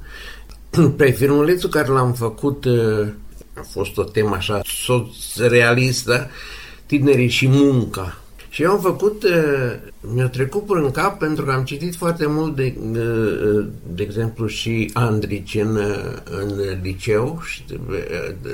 Pe 0.98 1.12
filmulețul 1.12 1.70
care 1.70 1.88
l-am 1.88 2.14
făcut 2.14 2.66
eh, 2.66 3.08
a 3.54 3.62
fost 3.72 3.98
o 3.98 4.04
temă 4.04 4.36
așa 4.36 4.62
realistă, 5.38 6.30
tinerii 6.86 7.30
și 7.30 7.48
munca. 7.48 8.21
Și 8.54 8.62
eu 8.62 8.72
am 8.72 8.80
făcut, 8.80 9.24
eh, 9.24 9.78
mi-a 10.14 10.28
trecut 10.28 10.66
prin 10.66 10.92
cap 10.92 11.20
pentru 11.20 11.46
că 11.46 11.52
am 11.52 11.64
citit 11.64 11.96
foarte 11.96 12.26
mult, 12.28 12.56
de, 12.56 12.76
de 13.94 14.04
exemplu, 14.04 14.48
și 14.48 14.90
Andrici 14.94 15.56
în, 15.56 15.80
în 16.24 16.60
liceu. 16.82 17.42
Și 17.46 17.64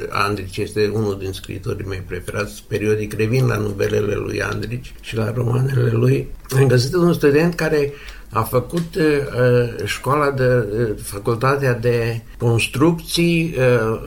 Andrici 0.09 0.57
este 0.57 0.91
unul 0.93 1.17
din 1.19 1.31
scritorii 1.31 1.87
mei 1.87 2.03
preferați. 2.07 2.63
Periodic 2.67 3.13
revin 3.13 3.45
la 3.45 3.57
novelele 3.57 4.13
lui 4.15 4.41
Andrici 4.41 4.93
și 5.01 5.15
la 5.15 5.31
romanele 5.31 5.91
lui. 5.91 6.27
Am 6.49 6.67
găsit 6.67 6.95
un 6.95 7.13
student 7.13 7.53
care 7.53 7.93
a 8.31 8.41
făcut 8.41 8.95
uh, 8.95 9.85
școala 9.85 10.31
de, 10.31 10.43
uh, 10.43 10.89
facultatea 11.01 11.73
de 11.73 12.21
construcții, 12.37 13.55
uh, 13.57 13.99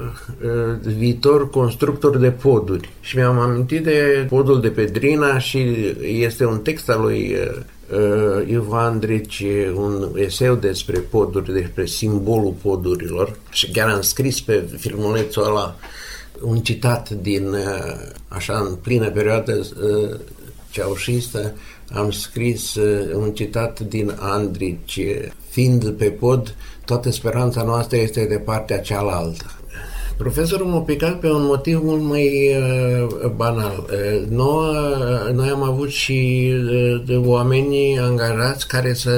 uh, 0.45 0.95
viitor 0.97 1.50
constructor 1.50 2.17
de 2.17 2.31
poduri. 2.31 2.93
Și 3.00 3.17
mi-am 3.17 3.39
amintit 3.39 3.85
de 3.85 4.27
podul 4.29 4.61
de 4.61 4.69
Pedrina 4.69 5.39
și 5.39 5.77
este 6.03 6.45
un 6.45 6.61
text 6.61 6.89
al 6.89 7.00
lui 7.00 7.37
uh, 7.93 8.49
Ivo 8.49 8.77
Andrici, 8.77 9.45
un 9.75 10.09
eseu 10.15 10.55
despre 10.55 10.99
poduri, 10.99 11.53
despre 11.53 11.87
simbolul 11.87 12.55
podurilor 12.62 13.37
și 13.50 13.71
chiar 13.71 13.89
am 13.89 14.00
scris 14.00 14.41
pe 14.41 14.65
filmulețul 14.79 15.45
ăla 15.45 15.77
un 16.41 16.59
citat 16.61 17.11
din, 17.11 17.49
uh, 17.49 17.95
așa, 18.29 18.67
în 18.69 18.75
plină 18.75 19.11
perioadă 19.11 19.53
uh, 19.59 20.19
ceaușistă, 20.71 21.55
am 21.92 22.11
scris 22.11 22.75
uh, 22.75 23.14
un 23.14 23.32
citat 23.32 23.80
din 23.80 24.16
Andrici, 24.18 25.00
fiind 25.49 25.90
pe 25.90 26.04
pod, 26.04 26.54
toată 26.85 27.11
speranța 27.11 27.62
noastră 27.62 27.97
este 27.97 28.25
de 28.25 28.37
partea 28.37 28.80
cealaltă. 28.80 29.44
Profesorul 30.16 30.66
m-a 30.66 30.80
picat 30.80 31.20
pe 31.20 31.30
un 31.30 31.44
motiv 31.44 31.80
mult 31.82 32.02
mai 32.02 32.56
uh, 32.56 33.30
banal. 33.37 33.87
Uh, 33.90 34.28
noi, 34.28 34.75
uh, 35.26 35.35
noi 35.35 35.49
am 35.49 35.62
avut 35.62 35.88
și 35.88 36.50
uh, 36.54 37.02
de 37.06 37.16
oameni 37.16 37.99
angajați 37.99 38.68
care 38.68 38.94
să 38.94 39.11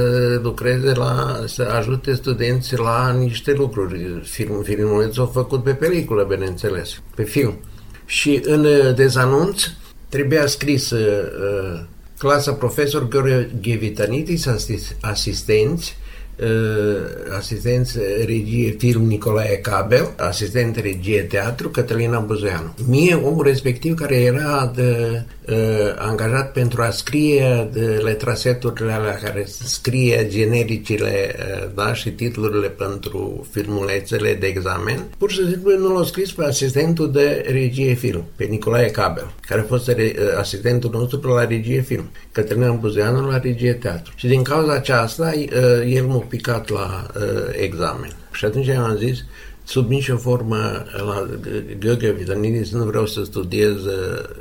lucreze 0.43 0.93
la, 0.95 1.41
să 1.47 1.63
ajute 1.79 2.15
studenții 2.15 2.77
la 2.77 3.13
niște 3.19 3.53
lucruri. 3.53 4.21
Film, 4.23 4.63
filmulețul 4.63 5.23
au 5.23 5.29
făcut 5.29 5.63
pe 5.63 5.73
peliculă, 5.73 6.27
bineînțeles, 6.29 7.03
pe 7.15 7.23
film. 7.23 7.55
Și 8.07 8.41
în 8.45 8.65
uh, 8.65 8.95
dezanunț 8.95 9.63
trebuia 10.09 10.47
scris 10.47 10.91
uh, 10.91 11.81
clasa 12.23 12.53
profesor 12.53 13.09
Gheorghe 13.09 13.77
Vitanitis, 13.77 14.47
asistenți, 15.01 15.97
asistent 17.39 17.99
regie 18.27 18.75
film 18.79 19.07
Nicolae 19.07 19.57
Cabel, 19.57 20.15
asistent 20.17 20.77
regie 20.77 21.23
teatru 21.23 21.69
Cătălina 21.69 22.19
Buzeanu. 22.19 22.75
Mie, 22.89 23.15
omul 23.15 23.45
respectiv 23.45 23.95
care 23.95 24.17
era 24.17 24.73
de, 24.75 25.23
uh, 25.23 25.42
angajat 25.99 26.53
pentru 26.53 26.83
a 26.83 26.91
scrie 26.91 27.69
de 27.73 28.01
letraseturile 28.03 28.93
alea 28.93 29.15
care 29.15 29.45
scrie 29.47 30.27
genericile 30.29 31.35
uh, 31.39 31.71
da, 31.75 31.95
și 31.95 32.11
titlurile 32.11 32.69
pentru 32.69 33.47
filmulețele 33.51 34.35
de 34.35 34.47
examen, 34.47 35.05
pur 35.19 35.31
și 35.31 35.49
simplu 35.49 35.79
nu 35.79 35.99
l-a 35.99 36.05
scris 36.05 36.33
pe 36.33 36.45
asistentul 36.45 37.13
de 37.13 37.45
regie 37.51 37.93
film, 37.95 38.25
pe 38.37 38.45
Nicolae 38.45 38.91
Cabel, 38.91 39.33
care 39.47 39.61
a 39.61 39.65
fost 39.65 39.89
re, 39.89 40.15
uh, 40.19 40.39
asistentul 40.39 40.91
nostru 40.93 41.33
la 41.33 41.45
regie 41.45 41.81
film, 41.81 42.11
Cătălina 42.33 42.73
Buzeanu 42.73 43.29
la 43.29 43.39
regie 43.39 43.73
teatru. 43.73 44.13
Și 44.17 44.27
din 44.27 44.43
cauza 44.43 44.73
aceasta, 44.73 45.33
uh, 45.35 45.95
el 45.95 46.05
m-a 46.05 46.25
picat 46.29 46.69
la 46.69 47.07
uh, 47.17 47.23
examen. 47.53 48.11
Și 48.33 48.45
atunci 48.45 48.69
am 48.69 48.97
zis, 48.97 49.25
sub 49.65 49.91
nicio 49.91 50.17
formă 50.17 50.85
la 50.97 51.29
Gheorghe 51.79 52.13
Vitanidis 52.13 52.73
nu 52.73 52.85
vreau 52.85 53.07
să 53.07 53.25
studiez, 53.25 53.77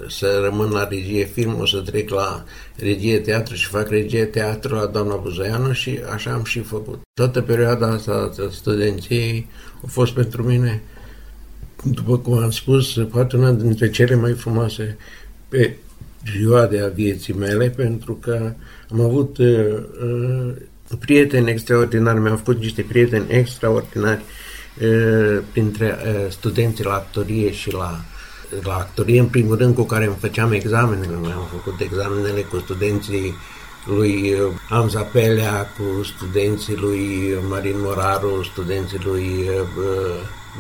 să 0.08 0.42
rămân 0.44 0.70
la 0.70 0.88
regie 0.88 1.24
film, 1.24 1.60
o 1.60 1.66
să 1.66 1.80
trec 1.80 2.10
la 2.10 2.44
regie 2.78 3.20
teatru 3.20 3.56
și 3.56 3.68
fac 3.68 3.90
regie 3.90 4.26
teatru 4.26 4.76
la 4.76 4.86
doamna 4.86 5.16
Buzoianu 5.16 5.72
și 5.72 6.00
așa 6.14 6.32
am 6.32 6.44
și 6.44 6.60
făcut. 6.60 7.00
Toată 7.14 7.42
perioada 7.42 7.88
asta 7.88 8.32
a 8.38 8.50
studenției 8.52 9.48
a 9.84 9.88
fost 9.88 10.14
pentru 10.14 10.44
mine, 10.44 10.82
după 11.84 12.18
cum 12.18 12.38
am 12.38 12.52
spus, 12.52 13.00
poate 13.12 13.36
una 13.36 13.52
dintre 13.52 13.90
cele 13.90 14.16
mai 14.16 14.34
frumoase 14.34 14.98
perioade 15.50 16.80
a 16.80 16.88
vieții 16.88 17.34
mele, 17.34 17.70
pentru 17.70 18.14
că 18.14 18.54
am 18.90 19.02
avut 19.02 19.38
uh, 19.38 19.48
uh 20.04 20.54
prieteni 21.00 21.50
extraordinari, 21.50 22.20
mi-am 22.20 22.38
făcut 22.38 22.60
niște 22.60 22.82
prieteni 22.82 23.26
extraordinari 23.28 24.22
printre 25.52 25.98
studenții 26.30 26.84
la 26.84 26.94
actorie 26.94 27.52
și 27.52 27.74
la 27.74 28.00
la 28.64 28.74
actorie, 28.74 29.20
în 29.20 29.28
primul 29.28 29.58
rând, 29.58 29.76
cu 29.76 29.84
care 29.84 30.06
îmi 30.06 30.16
făceam 30.20 30.52
examenele. 30.52 31.18
Mi-am 31.22 31.48
făcut 31.52 31.80
examenele 31.80 32.42
cu 32.42 32.58
studenții 32.60 33.36
lui 33.86 34.36
Amza 34.70 35.02
Pelea, 35.02 35.68
cu 35.78 36.04
studenții 36.04 36.76
lui 36.76 37.36
Marin 37.50 37.76
Moraru, 37.78 38.44
studenții 38.44 39.00
lui 39.04 39.50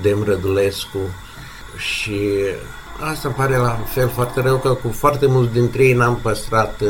Dem 0.01 0.24
Rădulescu 0.24 1.00
și 1.77 2.20
Asta 3.00 3.29
pare 3.29 3.57
la 3.57 3.79
fel 3.88 4.10
foarte 4.10 4.41
rău 4.41 4.57
că 4.57 4.69
cu 4.69 4.89
foarte 4.89 5.25
mulți 5.25 5.53
dintre 5.53 5.83
ei 5.83 5.93
n-am 5.93 6.19
păstrat 6.21 6.81
uh, 6.81 6.89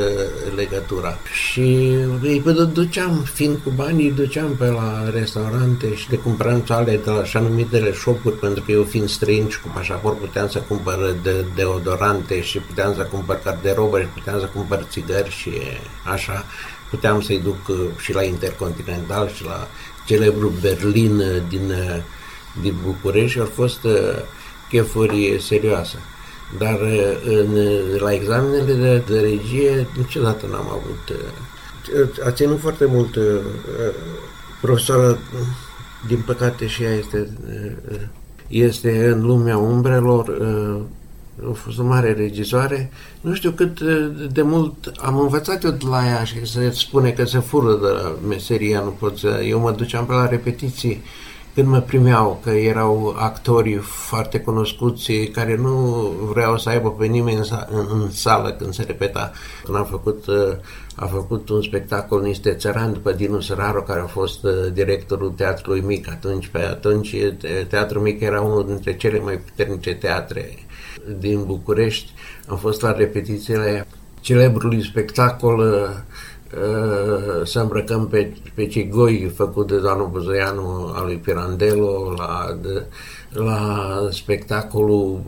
legătura. 0.55 1.17
Și 1.31 1.95
îi 2.21 2.43
duceam, 2.73 3.23
fiind 3.33 3.57
cu 3.63 3.69
banii, 3.75 4.05
îi 4.05 4.11
duceam 4.11 4.55
pe 4.55 4.65
la 4.65 5.09
restaurante 5.09 5.95
și 5.95 6.09
de 6.09 6.15
cumpăram 6.15 6.61
toale 6.61 6.99
de 7.03 7.09
la 7.09 7.19
așa 7.19 7.39
numitele 7.39 7.93
shop-uri, 7.93 8.35
pentru 8.35 8.63
că 8.63 8.71
eu 8.71 8.83
fiind 8.83 9.09
străin 9.09 9.49
și 9.49 9.61
cu 9.61 9.71
pașaport 9.73 10.17
puteam 10.17 10.47
să 10.47 10.59
cumpăr 10.67 11.15
de, 11.23 11.45
deodorante 11.55 12.41
și 12.41 12.59
puteam 12.59 12.93
să 12.95 13.01
cumpăr 13.01 13.39
garderobă 13.43 13.99
și 13.99 14.05
puteam 14.05 14.39
să 14.39 14.49
cumpăr 14.53 14.85
țigări 14.89 15.29
și 15.29 15.51
așa. 16.03 16.45
Puteam 16.89 17.21
să-i 17.21 17.39
duc 17.39 17.67
uh, 17.67 17.77
și 17.97 18.13
la 18.13 18.23
Intercontinental 18.23 19.29
și 19.29 19.45
la 19.45 19.67
celebru 20.05 20.53
Berlin 20.61 21.19
uh, 21.19 21.41
din, 21.47 21.69
uh, 21.69 22.01
din 22.61 22.75
București 22.83 23.31
și 23.31 23.39
au 23.39 23.49
fost 23.53 23.83
uh, 23.83 23.93
chefuri 24.71 25.37
serioase. 25.41 25.97
Dar 26.57 26.79
în, 27.25 27.57
la 27.99 28.13
examenele 28.13 28.73
de, 28.73 29.03
de 29.13 29.19
regie 29.19 29.87
niciodată 29.97 30.45
n-am 30.51 30.67
avut. 30.69 31.19
A 32.25 32.31
ținut 32.31 32.59
foarte 32.59 32.85
mult 32.85 33.17
profesoara, 34.61 35.17
din 36.07 36.23
păcate 36.25 36.67
și 36.67 36.83
ea 36.83 36.93
este, 36.93 37.29
este 38.47 39.07
în 39.07 39.25
lumea 39.25 39.57
umbrelor, 39.57 40.37
a 41.49 41.53
fost 41.53 41.79
o 41.79 41.83
mare 41.83 42.13
regizoare. 42.13 42.91
Nu 43.21 43.33
știu 43.33 43.51
cât 43.51 43.79
de 44.31 44.41
mult 44.41 44.91
am 44.97 45.19
învățat 45.19 45.63
eu 45.63 45.71
de 45.71 45.85
la 45.89 46.05
ea 46.05 46.23
și 46.23 46.45
se 46.45 46.71
spune 46.71 47.11
că 47.11 47.25
se 47.25 47.39
fură 47.39 47.73
de 47.73 47.87
la 47.87 48.15
meseria, 48.27 48.81
nu 48.81 48.89
pot 48.89 49.17
să... 49.17 49.41
Eu 49.43 49.59
mă 49.59 49.71
duceam 49.71 50.05
pe 50.05 50.13
la 50.13 50.27
repetiții 50.27 51.03
când 51.53 51.67
mă 51.67 51.79
primeau, 51.79 52.39
că 52.43 52.49
erau 52.49 53.15
actori 53.17 53.73
foarte 53.75 54.39
cunoscuți 54.39 55.13
care 55.13 55.55
nu 55.55 55.71
vreau 56.29 56.57
să 56.57 56.69
aibă 56.69 56.91
pe 56.91 57.05
nimeni 57.05 57.37
în, 57.37 57.43
în, 57.69 58.01
în 58.01 58.11
sală 58.11 58.51
când 58.51 58.73
se 58.73 58.83
repeta. 58.83 59.31
Când 59.63 59.77
am 59.77 59.85
făcut, 59.85 60.25
a 60.95 61.05
făcut 61.05 61.49
un 61.49 61.61
spectacol 61.61 62.21
niște 62.21 62.53
țărani 62.53 62.93
după 62.93 63.11
Dinu 63.11 63.39
Săraru, 63.39 63.83
care 63.83 63.99
a 63.99 64.05
fost 64.05 64.43
uh, 64.43 64.51
directorul 64.73 65.29
Teatrului 65.29 65.81
Mic 65.81 66.09
atunci. 66.09 66.47
Pe 66.47 66.59
atunci 66.59 67.15
Teatrul 67.67 68.01
Mic 68.01 68.21
era 68.21 68.41
unul 68.41 68.65
dintre 68.65 68.95
cele 68.95 69.19
mai 69.19 69.37
puternice 69.37 69.93
teatre 69.93 70.57
din 71.19 71.43
București. 71.45 72.11
Am 72.47 72.57
fost 72.57 72.81
la 72.81 72.91
repetițiile 72.91 73.87
celebrului 74.19 74.83
spectacol 74.83 75.59
uh, 75.59 75.89
Uh, 75.89 76.30
să 77.43 77.59
îmbrăcăm 77.59 78.07
pe, 78.07 78.33
pe 78.53 78.67
cei 78.67 78.89
goi 78.89 79.31
făcut 79.35 79.67
de 79.67 79.77
domnul 79.77 80.09
Buzoianu 80.11 80.91
al 80.93 81.05
lui 81.05 81.15
Pirandello 81.15 82.13
la, 82.17 82.57
de, 82.61 82.85
la 83.33 83.89
spectacolul 84.11 85.21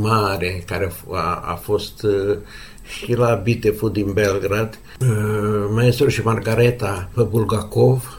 mare 0.00 0.62
care 0.66 0.92
a, 1.10 1.42
a 1.46 1.54
fost 1.54 2.02
uh, 2.02 2.36
și 2.82 3.14
la 3.16 3.34
Bitefu 3.34 3.88
din 3.88 4.12
Belgrad, 4.12 4.78
uh, 5.00 5.66
Maestru 5.74 6.08
și 6.08 6.22
Margareta 6.22 7.08
pe 7.14 7.22
Bulgakov, 7.22 8.18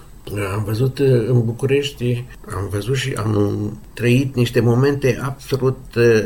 am 0.56 0.64
văzut 0.64 1.00
în 1.00 1.46
București, 1.46 2.26
am 2.56 2.68
văzut 2.72 2.96
și 2.96 3.14
am 3.14 3.80
trăit 3.94 4.36
niște 4.36 4.60
momente 4.60 5.20
absolut 5.22 5.78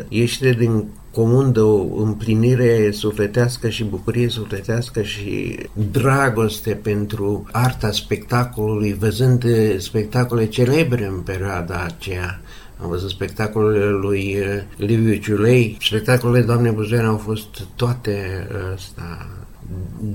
ieșite 0.08 0.51
din 0.51 0.86
comun 1.19 1.51
de 1.51 1.60
o 1.60 2.01
împlinire 2.01 2.91
sufletească 2.91 3.69
și 3.69 3.84
bucurie 3.84 4.29
sufletească 4.29 5.01
și 5.01 5.58
dragoste 5.91 6.79
pentru 6.84 7.45
arta 7.51 7.91
spectacolului, 7.91 8.93
văzând 8.93 9.45
spectacole 9.77 10.45
celebre 10.45 11.05
în 11.05 11.19
perioada 11.19 11.84
aceea. 11.84 12.41
Am 12.82 12.89
văzut 12.89 13.10
spectacolele 13.10 13.89
lui 13.89 14.38
uh, 14.39 14.88
Liviu 14.88 15.15
Ciulei. 15.15 15.77
Spectacolele 15.82 16.45
Doamne 16.45 16.69
Buzoian 16.69 17.05
au 17.05 17.17
fost 17.17 17.67
toate 17.75 18.47
ăsta, 18.73 19.29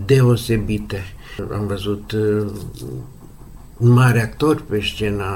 deosebite. 0.07 1.03
Am 1.53 1.67
văzut 1.67 2.12
uh, 2.12 2.47
mari 3.77 4.21
actori 4.21 4.62
pe 4.62 4.81
scena 4.81 5.27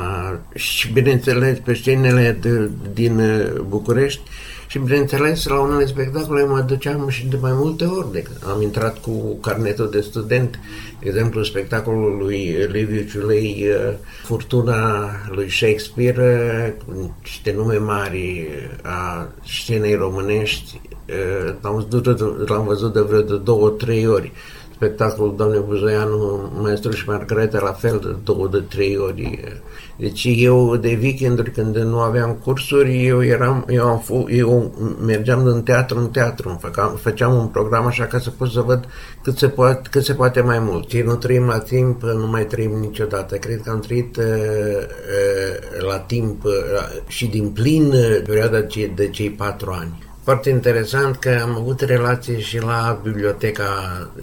și, 0.54 0.92
bineînțeles, 0.92 1.58
pe 1.58 1.74
scenele 1.74 2.38
de, 2.40 2.70
din 2.92 3.18
uh, 3.18 3.60
București 3.68 4.20
și, 4.68 4.78
bineînțeles, 4.78 5.46
la 5.46 5.60
unele 5.60 5.86
spectacole 5.86 6.44
mă 6.44 6.60
duceam 6.60 7.08
și 7.08 7.26
de 7.26 7.36
mai 7.40 7.52
multe 7.54 7.84
ori. 7.84 8.12
De, 8.12 8.24
am 8.52 8.62
intrat 8.62 8.98
cu 8.98 9.38
carnetul 9.40 9.90
de 9.90 10.00
student, 10.00 10.60
de 11.00 11.08
exemplu, 11.08 11.42
spectacolul 11.42 12.16
lui 12.16 12.66
Liviu 12.72 13.02
Ciulei, 13.02 13.66
uh, 13.68 13.94
Furtuna 14.24 15.10
lui 15.30 15.50
Shakespeare, 15.50 16.76
cu 16.86 17.14
niște 17.22 17.52
nume 17.52 17.76
mari 17.76 18.48
a 18.82 19.28
scenei 19.44 19.94
românești. 19.94 20.80
Uh, 21.08 21.54
l-am 21.60 21.86
văzut, 21.88 22.48
l-am 22.48 22.64
văzut 22.64 22.92
de 22.92 23.00
vreo 23.00 23.20
de 23.20 23.36
două, 23.36 23.68
trei 23.68 24.06
ori 24.06 24.32
spectacolul 24.78 25.34
Doamne 25.36 25.58
Buzoianu, 25.58 26.52
Maestru 26.62 26.90
și 26.90 27.08
Margareta, 27.08 27.60
la 27.62 27.72
fel 27.72 28.00
de 28.02 28.16
două, 28.24 28.48
de 28.48 28.58
trei 28.68 28.96
ori. 28.96 29.44
Deci 29.96 30.26
eu 30.36 30.76
de 30.76 30.98
weekenduri 31.02 31.50
când 31.50 31.76
nu 31.76 31.98
aveam 31.98 32.38
cursuri, 32.44 33.06
eu 33.06 33.24
eram, 33.24 33.64
eu, 33.68 33.86
am 33.86 34.02
f- 34.04 34.34
eu 34.36 34.74
mergeam 35.04 35.52
din 35.52 35.62
teatru 35.62 35.98
în 35.98 36.08
teatru, 36.08 36.58
făceam, 36.60 36.98
făceam 37.02 37.34
un 37.34 37.46
program 37.46 37.86
așa 37.86 38.04
ca 38.04 38.18
să 38.18 38.30
pot 38.30 38.50
să 38.50 38.60
văd 38.60 38.88
cât 39.22 39.38
se, 39.38 39.48
poate, 39.48 39.88
cât 39.90 40.04
se 40.04 40.14
poate 40.14 40.40
mai 40.40 40.58
mult. 40.58 40.88
Cei 40.88 41.02
nu 41.02 41.14
trăim 41.14 41.46
la 41.46 41.58
timp, 41.58 42.02
nu 42.02 42.26
mai 42.26 42.46
trăim 42.46 42.70
niciodată. 42.70 43.36
Cred 43.36 43.60
că 43.60 43.70
am 43.70 43.80
trăit 43.80 44.16
uh, 44.16 44.24
uh, 44.24 45.86
la 45.88 45.98
timp 45.98 46.44
uh, 46.44 46.52
și 47.06 47.26
din 47.26 47.48
plin 47.48 47.86
uh, 47.86 48.20
perioada 48.26 48.60
de 48.94 49.08
cei 49.08 49.30
patru 49.30 49.70
ani. 49.70 50.07
Foarte 50.28 50.50
interesant 50.50 51.16
că 51.16 51.40
am 51.42 51.56
avut 51.56 51.80
relații 51.80 52.40
și 52.40 52.58
la 52.58 53.00
biblioteca 53.02 53.66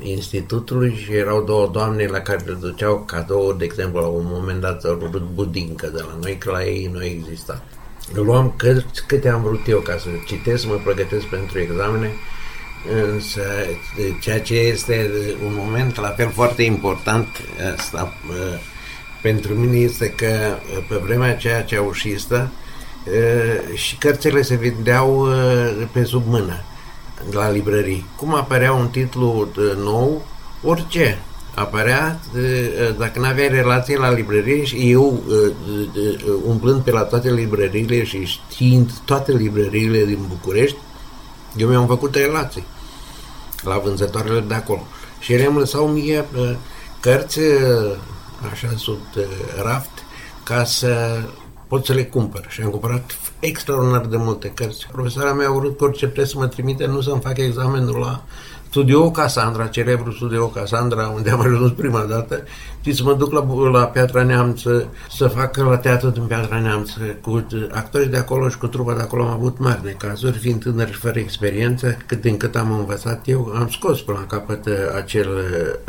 institutului 0.01 0.95
și 1.03 1.13
erau 1.13 1.43
două 1.43 1.69
doamne 1.73 2.05
la 2.05 2.19
care 2.19 2.43
le 2.45 2.57
duceau 2.59 3.03
cadou, 3.07 3.53
de 3.53 3.63
exemplu, 3.65 3.99
la 3.99 4.07
un 4.07 4.25
moment 4.27 4.61
dat 4.61 4.83
Ruth 4.83 5.21
Budincă 5.33 5.87
de 5.87 6.01
la 6.01 6.17
noi, 6.21 6.37
că 6.37 6.51
la 6.51 6.65
ei 6.65 6.89
nu 6.93 7.03
exista. 7.03 7.63
Luam 8.13 8.53
cât, 8.57 8.85
câte 9.07 9.29
am 9.29 9.41
vrut 9.41 9.67
eu 9.67 9.79
ca 9.79 9.97
să 9.97 10.07
citesc, 10.25 10.61
să 10.61 10.67
mă 10.67 10.79
pregătesc 10.83 11.25
pentru 11.25 11.59
examene, 11.59 12.11
însă 13.11 13.41
ceea 14.21 14.41
ce 14.41 14.55
este 14.55 15.11
un 15.45 15.53
moment 15.55 15.99
la 15.99 16.09
fel 16.09 16.31
foarte 16.31 16.63
important 16.63 17.27
asta, 17.77 18.13
pentru 19.21 19.53
mine 19.53 19.77
este 19.77 20.09
că 20.09 20.55
pe 20.87 20.95
vremea 20.95 21.29
aceea 21.29 21.63
ceaușistă, 21.63 22.51
și 23.73 23.97
cărțile 23.97 24.41
se 24.41 24.55
vindeau 24.55 25.27
pe 25.91 26.03
sub 26.03 26.23
mână 26.27 26.63
la 27.31 27.51
librării. 27.51 28.05
Cum 28.17 28.35
apărea 28.35 28.73
un 28.73 28.87
titlu 28.87 29.47
nou, 29.83 30.25
orice 30.63 31.19
apărea 31.55 32.19
dacă 32.97 33.19
nu 33.19 33.25
aveai 33.25 33.47
relație 33.47 33.97
la 33.97 34.11
librărie 34.11 34.63
și 34.63 34.91
eu 34.91 35.23
umplând 36.45 36.81
pe 36.81 36.91
la 36.91 37.01
toate 37.01 37.31
librăriile 37.31 38.03
și 38.03 38.25
știind 38.25 38.91
toate 39.05 39.31
librăriile 39.31 40.05
din 40.05 40.19
București, 40.27 40.77
eu 41.55 41.67
mi-am 41.67 41.87
făcut 41.87 42.15
relații 42.15 42.65
la 43.61 43.77
vânzătoarele 43.77 44.39
de 44.39 44.53
acolo. 44.53 44.87
Și 45.19 45.33
ele 45.33 45.45
îmi 45.45 45.57
lăsau 45.57 45.87
mie 45.87 46.25
cărți 46.99 47.39
așa 48.51 48.73
sub 48.77 48.99
raft 49.63 49.89
ca 50.43 50.63
să 50.63 51.21
pot 51.75 51.85
să 51.85 51.93
le 51.93 52.03
cumpăr. 52.03 52.45
Și 52.49 52.61
am 52.61 52.69
cumpărat 52.69 53.17
extraordinar 53.39 54.05
de 54.05 54.17
multe 54.17 54.51
cărți. 54.53 54.87
Profesoara 54.91 55.33
mea 55.33 55.47
a 55.47 55.51
vrut 55.51 55.77
cu 55.77 55.83
orice 55.83 56.07
preț 56.07 56.27
să 56.29 56.37
mă 56.37 56.47
trimite, 56.47 56.85
nu 56.85 57.01
să-mi 57.01 57.21
fac 57.21 57.37
examenul 57.37 57.99
la 57.99 58.23
Studio 58.69 59.11
Casandra, 59.11 59.67
celebru 59.67 60.11
Studio 60.11 60.47
Casandra, 60.47 61.07
unde 61.07 61.29
am 61.29 61.39
ajuns 61.39 61.71
prima 61.71 61.99
dată, 61.99 62.43
și 62.81 62.93
să 62.93 63.03
mă 63.03 63.13
duc 63.13 63.31
la, 63.31 63.69
la 63.71 63.85
Piatra 63.85 64.23
Neamț 64.23 64.61
să, 64.61 64.85
să 65.09 65.27
fac 65.27 65.57
la 65.57 65.77
teatru 65.77 66.09
din 66.09 66.23
Piatra 66.23 66.59
Neamț. 66.59 66.89
Cu 67.21 67.47
actorii 67.71 68.07
de 68.07 68.17
acolo 68.17 68.49
și 68.49 68.57
cu 68.57 68.67
trupa 68.67 68.93
de 68.93 69.01
acolo 69.01 69.23
am 69.23 69.31
avut 69.31 69.59
mari 69.59 69.81
necazuri, 69.83 70.37
fiind 70.37 70.63
tânăr 70.63 70.87
și 70.87 70.99
fără 70.99 71.19
experiență, 71.19 71.97
cât 72.05 72.21
din 72.21 72.37
cât 72.37 72.55
am 72.55 72.71
învățat 72.71 73.27
eu, 73.27 73.53
am 73.55 73.69
scos 73.69 74.01
până 74.01 74.17
la 74.19 74.25
capăt 74.25 74.65
uh, 74.65 74.73
acel 74.95 75.27
uh, 75.27 75.83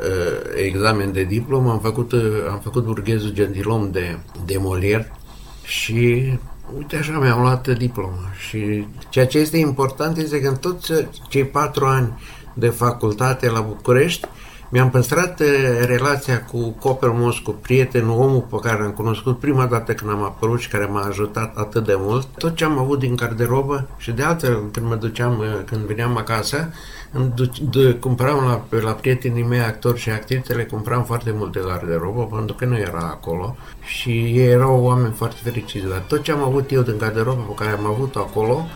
examen 0.64 1.12
de 1.12 1.22
diplomă, 1.22 1.70
am 1.70 1.80
făcut, 1.80 2.12
uh, 2.12 2.20
am 2.50 2.60
făcut 2.62 2.84
burghezul 2.84 3.30
gentilom 3.30 3.90
de, 3.90 4.18
de 4.44 4.60
Molière 4.60 5.24
și 5.66 6.32
Uite 6.74 6.96
așa 6.96 7.18
mi-am 7.18 7.40
luat 7.40 7.68
diploma. 7.68 8.32
Și 8.48 8.86
ceea 9.08 9.26
ce 9.26 9.38
este 9.38 9.56
important 9.56 10.16
este 10.16 10.40
că 10.40 10.48
în 10.48 10.56
toți 10.56 10.92
cei 11.28 11.44
patru 11.44 11.86
ani 11.86 12.12
de 12.54 12.68
facultate 12.68 13.50
la 13.50 13.60
București, 13.60 14.26
mi-am 14.68 14.90
păstrat 14.90 15.40
eh, 15.40 15.46
relația 15.84 16.42
cu 16.42 16.70
Copel 16.70 17.10
Moscu, 17.10 17.50
prietenul, 17.50 18.20
omul 18.20 18.40
pe 18.40 18.56
care 18.62 18.82
l-am 18.82 18.90
cunoscut 18.90 19.38
prima 19.38 19.66
dată 19.66 19.94
când 19.94 20.10
am 20.10 20.22
apărut 20.22 20.60
și 20.60 20.68
care 20.68 20.84
m-a 20.84 21.00
ajutat 21.00 21.56
atât 21.56 21.84
de 21.84 21.94
mult. 21.98 22.26
Tot 22.38 22.56
ce 22.56 22.64
am 22.64 22.78
avut 22.78 22.98
din 22.98 23.16
garderobă 23.16 23.88
și 23.96 24.10
de 24.12 24.22
altfel 24.22 24.70
când 24.72 24.86
mă 24.86 24.94
duceam, 24.94 25.42
eh, 25.42 25.64
când 25.66 25.80
veneam 25.80 26.16
acasă, 26.16 26.72
îmi 27.12 27.32
du- 27.34 27.96
cumpăram 28.00 28.44
la, 28.44 28.80
la 28.80 28.92
prietenii 28.92 29.42
mei 29.42 29.60
actori 29.60 29.98
și 29.98 30.10
actrițe, 30.10 30.54
le 30.54 30.64
cumpăram 30.64 31.04
foarte 31.04 31.34
multe 31.34 31.60
garderobă 31.66 32.26
pentru 32.36 32.54
că 32.54 32.64
nu 32.64 32.76
era 32.76 32.98
acolo 32.98 33.56
și 33.80 34.10
ei 34.10 34.48
erau 34.50 34.82
oameni 34.82 35.12
foarte 35.12 35.36
fericiți. 35.42 35.86
Dar 35.86 35.98
tot 36.08 36.22
ce 36.22 36.32
am 36.32 36.42
avut 36.42 36.70
eu 36.70 36.82
din 36.82 36.98
garderobă 36.98 37.42
pe 37.48 37.64
care 37.64 37.76
am 37.76 37.86
avut 37.86 38.16
acolo, 38.16 38.66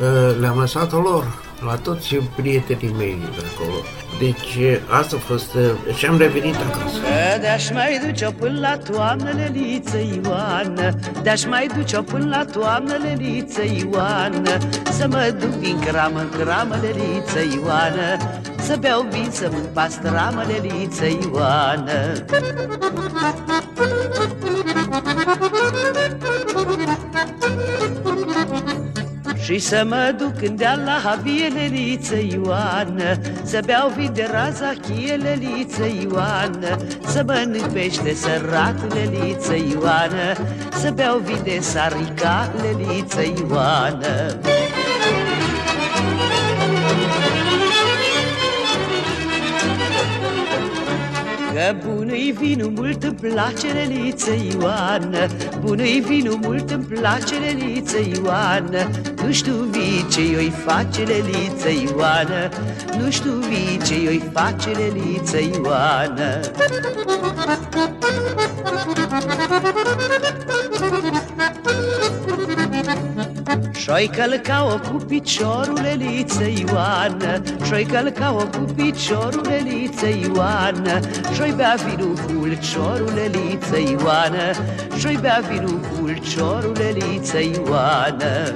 eh, 0.00 0.36
le-am 0.40 0.58
lăsat 0.58 0.92
lor 0.92 1.46
la 1.66 1.74
toți 1.76 2.14
prietenii 2.14 2.94
mei 2.96 3.18
de 3.36 3.44
acolo. 3.54 3.82
Deci 4.18 4.80
asta 5.00 5.16
a 5.16 5.18
fost 5.18 5.56
și 5.96 6.06
am 6.06 6.18
revenit 6.18 6.54
acasă. 6.54 6.98
De-aș 7.40 7.70
mai 7.70 8.00
duce-o 8.06 8.30
până 8.30 8.58
la 8.60 8.76
toamnă, 8.76 9.30
Leliță 9.30 9.98
Ioană 10.24 10.94
De-aș 11.22 11.44
mai 11.44 11.66
duce-o 11.76 12.02
până 12.02 12.28
la 12.28 12.44
toamnă, 12.44 12.96
Leliță 13.02 13.62
Ioană 13.64 14.58
Să 14.90 15.06
mă 15.08 15.34
duc 15.40 15.60
din 15.60 15.78
cramă 15.78 16.18
în 16.18 16.28
cramă, 16.38 16.74
Leliță 16.82 17.56
Ioană 17.56 18.16
Să 18.60 18.76
beau 18.80 19.06
vin, 19.10 19.30
să 19.30 19.48
mânc 19.52 19.66
pastramă, 19.66 20.42
Leliță 20.46 21.04
Ioană 21.06 22.24
și 29.48 29.58
să 29.58 29.84
mă 29.88 30.14
duc 30.18 30.42
în 30.48 30.56
deal 30.56 30.82
la 30.84 31.00
havie 31.04 31.46
Leliță 31.46 32.16
Ioană 32.16 33.20
Să 33.42 33.60
beau 33.66 33.92
vin 33.96 34.10
de 34.14 34.28
raza 34.32 34.72
chie 34.80 35.14
Leliță 35.14 35.86
Ioană 36.02 36.76
Să 37.06 37.22
mănânc 37.26 37.72
pește 37.72 38.14
sărat 38.14 38.94
Leliță 38.94 39.54
Ioană 39.54 40.32
Să 40.72 40.90
beau 40.90 41.18
vin 41.18 41.40
de 41.42 41.58
sarica 41.60 42.52
Leliță 42.62 43.22
Ioană 43.48 44.38
Că 51.58 51.74
bună-i 51.86 52.34
vinul, 52.38 52.70
mult 52.70 53.02
îmi 53.02 53.14
place 53.14 53.66
Leliță 53.72 54.30
Ioană. 54.52 55.26
Bună-i 55.60 56.04
vinul, 56.06 56.38
mult 56.42 56.70
îmi 56.70 56.84
place 56.84 57.34
Leliță 57.34 57.96
Ioană. 58.14 58.90
Nu 59.24 59.32
știu 59.32 59.52
vii 59.52 60.06
ce 60.10 60.20
i 60.20 60.50
face 60.50 61.02
Leliță 61.02 61.68
Ioană. 61.68 62.48
Nu 62.98 63.10
știu 63.10 63.32
vii 63.32 63.80
ce 63.86 64.12
i 64.12 64.22
face 64.32 64.68
Leliță 64.68 65.38
Ioană 65.38 66.40
Și-oi 73.88 74.10
călca-o 74.16 74.90
cu 74.90 75.04
piciorul 75.08 75.84
Eliță 75.84 76.44
Ioană. 76.44 77.42
Și-oi 77.64 77.84
călca-o 77.84 78.44
cu 78.44 78.72
piciorul 78.76 79.46
Eliță 79.46 80.06
Ioană. 80.06 81.00
Și-oi 81.34 81.52
bea 81.56 81.76
vinul 81.86 82.16
fulciorul 82.16 83.12
Eliță 83.24 83.78
Ioană. 83.78 84.52
Și-oi 84.98 85.18
bea 85.20 85.40
vinul 85.50 85.80
fulciorul 85.92 86.76
Eliță 86.80 87.38
Ioană 87.38 88.54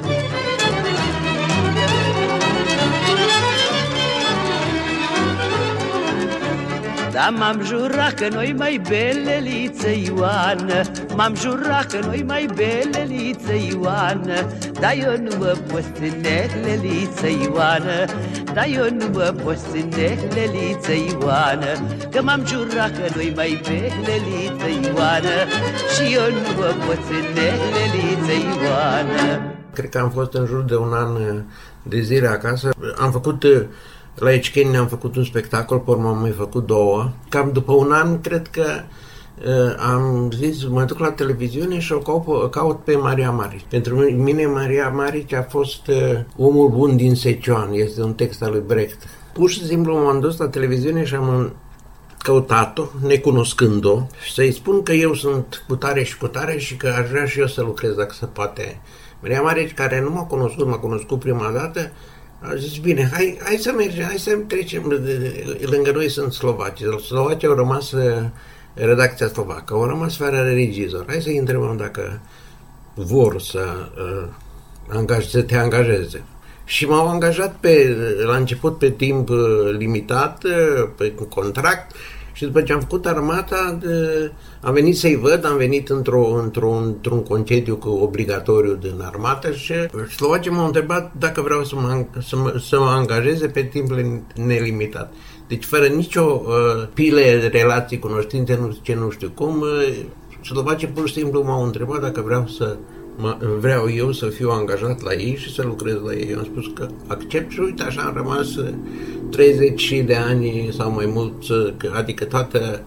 Dar 7.22 7.30
m-am 7.30 7.64
jurat 7.64 8.14
că 8.14 8.28
noi 8.28 8.54
mai 8.58 8.80
beleliță 8.88 9.88
Ioană. 9.88 10.82
M-am 11.14 11.34
jurat 11.34 11.86
că 11.92 11.98
noi 12.06 12.24
mai 12.26 12.46
beleliță 12.54 13.52
Ioană. 13.70 14.36
Dar 14.80 14.94
eu 15.04 15.16
nu 15.16 15.36
mă 15.38 15.56
pot 15.68 15.84
ține 15.94 16.48
leliță 16.64 17.26
Ioană. 17.26 18.04
Dar 18.54 18.66
eu 18.74 18.86
nu 18.98 19.06
mă 19.12 19.34
pot 19.42 19.56
ține 19.70 20.18
leliță 20.34 20.92
Ioană. 20.92 21.72
Că 22.10 22.22
m-am 22.22 22.46
jurat 22.46 22.90
că 22.90 23.06
noi 23.14 23.32
mai 23.36 23.60
beleliță 23.66 24.68
Ioană. 24.88 25.36
Și 25.94 26.14
eu 26.14 26.26
nu 26.42 26.50
mă 26.58 26.70
pot 26.86 26.98
ține 27.06 27.48
leliță 27.76 28.34
Ioană. 28.62 29.42
Cred 29.72 29.88
că 29.88 29.98
am 29.98 30.10
fost 30.10 30.32
în 30.32 30.46
jur 30.46 30.62
de 30.62 30.76
un 30.76 30.92
an 30.92 31.42
de 31.82 32.00
zile 32.00 32.26
acasă. 32.26 32.70
Am 32.98 33.10
făcut 33.10 33.44
la 34.14 34.32
Echeni 34.32 34.70
ne-am 34.70 34.86
făcut 34.86 35.16
un 35.16 35.24
spectacol, 35.24 35.78
pe 35.78 35.90
urmă 35.90 36.08
am 36.08 36.20
mai 36.20 36.30
făcut 36.30 36.66
două. 36.66 37.10
Cam 37.28 37.50
după 37.52 37.72
un 37.72 37.92
an, 37.92 38.20
cred 38.20 38.48
că 38.48 38.64
uh, 39.46 39.74
am 39.92 40.30
zis, 40.34 40.64
mă 40.64 40.82
duc 40.82 40.98
la 40.98 41.10
televiziune 41.10 41.78
și 41.78 41.92
o 41.92 41.98
caut, 41.98 42.50
caut 42.50 42.84
pe 42.84 42.96
Maria 42.96 43.30
Marici. 43.30 43.64
Pentru 43.68 43.94
mine 44.00 44.46
Maria 44.46 44.88
Marici 44.88 45.32
a 45.32 45.42
fost 45.42 45.86
uh, 45.86 46.18
omul 46.36 46.68
bun 46.68 46.96
din 46.96 47.14
Secioan, 47.14 47.72
este 47.72 48.02
un 48.02 48.14
text 48.14 48.42
al 48.42 48.50
lui 48.50 48.62
Brecht. 48.66 49.02
Pur 49.32 49.50
și 49.50 49.66
simplu 49.66 49.94
m-am 49.94 50.20
dus 50.20 50.36
la 50.36 50.48
televiziune 50.48 51.04
și 51.04 51.14
am 51.14 51.52
căutat-o, 52.18 52.82
necunoscând-o, 53.06 54.06
și 54.24 54.32
să-i 54.32 54.52
spun 54.52 54.82
că 54.82 54.92
eu 54.92 55.14
sunt 55.14 55.64
cu 55.68 55.76
tare 55.76 56.02
și 56.02 56.18
cu 56.18 56.26
tare 56.26 56.58
și 56.58 56.76
că 56.76 56.94
aș 56.98 57.08
vrea 57.08 57.24
și 57.24 57.40
eu 57.40 57.46
să 57.46 57.62
lucrez 57.62 57.94
dacă 57.94 58.14
se 58.14 58.26
poate. 58.26 58.80
Maria 59.20 59.42
Marici, 59.42 59.74
care 59.74 60.00
nu 60.00 60.10
m-a 60.10 60.22
cunoscut, 60.22 60.66
m-a 60.66 60.78
cunoscut 60.78 61.18
prima 61.18 61.50
dată, 61.54 61.90
a 62.42 62.54
zis, 62.54 62.78
bine, 62.78 63.08
hai, 63.12 63.38
hai 63.42 63.56
să 63.56 63.72
mergem, 63.76 64.04
hai 64.04 64.18
să 64.18 64.36
trecem, 64.46 64.82
lângă 65.60 65.90
noi 65.90 66.08
sunt 66.08 66.32
slovaci. 66.32 66.80
Slovacii 67.06 67.48
au 67.48 67.54
rămas 67.54 67.92
uh, 67.92 68.24
redacția 68.74 69.28
slovacă, 69.28 69.74
au 69.74 69.86
rămas 69.86 70.16
fără 70.16 70.42
regizor. 70.42 71.04
Hai 71.08 71.20
să-i 71.20 71.36
întrebăm 71.36 71.76
dacă 71.76 72.20
vor 72.94 73.40
să, 73.40 73.90
uh, 73.96 74.28
angaj, 74.88 75.26
să 75.26 75.42
te 75.42 75.56
angajeze. 75.56 76.24
Și 76.64 76.86
m-au 76.86 77.08
angajat 77.08 77.56
pe, 77.60 77.96
la 78.26 78.36
început 78.36 78.78
pe 78.78 78.90
timp 78.90 79.28
uh, 79.28 79.38
limitat, 79.78 80.44
uh, 80.44 80.88
pe 80.96 81.14
contract, 81.28 81.96
și 82.32 82.44
după 82.44 82.62
ce 82.62 82.72
am 82.72 82.80
făcut 82.80 83.06
armata, 83.06 83.78
am 84.60 84.72
venit 84.72 84.96
să-i 84.96 85.16
văd, 85.16 85.44
am 85.44 85.56
venit 85.56 85.88
într-o, 85.88 86.26
într-o, 86.26 86.70
într-un 86.70 87.22
concediu 87.22 87.76
cu 87.76 87.88
obligatoriu 87.88 88.74
din 88.74 89.00
armată 89.02 89.52
și 89.52 89.72
slovacii 90.16 90.50
m-au 90.50 90.66
întrebat 90.66 91.12
dacă 91.18 91.40
vreau 91.40 91.64
să 91.64 91.74
mă, 91.74 92.04
să 92.22 92.36
mă, 92.36 92.54
să 92.68 92.78
mă 92.78 92.86
angajeze 92.86 93.46
pe 93.46 93.62
timp 93.62 93.90
nelimitat. 94.34 95.12
Deci 95.48 95.64
fără 95.64 95.86
nicio 95.86 96.42
uh, 96.44 96.88
pile 96.94 97.38
de 97.40 97.58
relații, 97.58 97.98
cunoștințe, 97.98 98.58
nu 98.60 98.76
ce 98.82 98.94
nu 98.94 99.10
știu 99.10 99.30
cum, 99.34 99.60
uh, 99.60 100.04
slovacii 100.44 100.88
pur 100.88 101.08
și 101.08 101.14
simplu 101.14 101.42
m-au 101.42 101.64
întrebat 101.64 102.00
dacă 102.00 102.20
vreau 102.20 102.46
să 102.46 102.64
mă, 102.64 102.76
vreau 103.58 103.90
eu 103.90 104.12
să 104.12 104.26
fiu 104.26 104.50
angajat 104.50 105.02
la 105.02 105.12
ei 105.12 105.36
și 105.36 105.54
să 105.54 105.62
lucrez 105.62 105.96
la 106.04 106.14
ei. 106.14 106.28
Eu 106.30 106.38
am 106.38 106.44
spus 106.44 106.64
că 106.74 106.88
accept 107.06 107.50
și 107.50 107.60
uite 107.60 107.82
așa 107.82 108.02
am 108.02 108.14
rămas 108.14 108.48
30 109.30 110.02
de 110.06 110.14
ani 110.14 110.68
sau 110.76 110.90
mai 110.90 111.06
mult, 111.06 111.42
adică 111.92 112.24
toată 112.24 112.82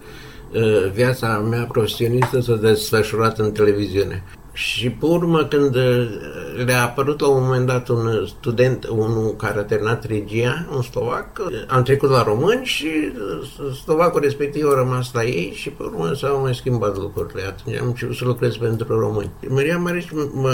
viața 0.94 1.38
mea 1.38 1.64
profesionistă 1.64 2.40
s-a 2.40 2.56
desfășurat 2.56 3.38
în 3.38 3.52
televiziune. 3.52 4.24
Și 4.56 4.90
pe 4.90 5.06
urmă, 5.06 5.44
când 5.44 5.74
uh, 5.74 6.08
le-a 6.64 6.82
apărut 6.82 7.20
la 7.20 7.28
un 7.28 7.42
moment 7.42 7.66
dat 7.66 7.88
un 7.88 8.26
student, 8.26 8.86
unul 8.86 9.34
care 9.36 9.58
a 9.58 9.64
terminat 9.64 10.04
regia, 10.04 10.66
un 10.74 10.82
slovac, 10.82 11.40
am 11.68 11.82
trecut 11.82 12.10
la 12.10 12.22
români 12.22 12.64
și 12.64 12.88
slovacul 13.84 14.20
respectiv 14.20 14.66
a 14.68 14.74
rămas 14.74 15.12
la 15.12 15.24
ei 15.24 15.52
și 15.54 15.70
pe 15.70 15.82
urmă 15.82 16.12
s-au 16.14 16.40
mai 16.40 16.54
schimbat 16.54 16.96
lucrurile. 16.96 17.42
Atunci 17.42 17.76
am 17.76 17.86
început 17.86 18.16
să 18.16 18.24
lucrez 18.24 18.56
pentru 18.56 18.98
români. 18.98 19.30
Maria 19.48 19.78
Mariș 19.78 20.04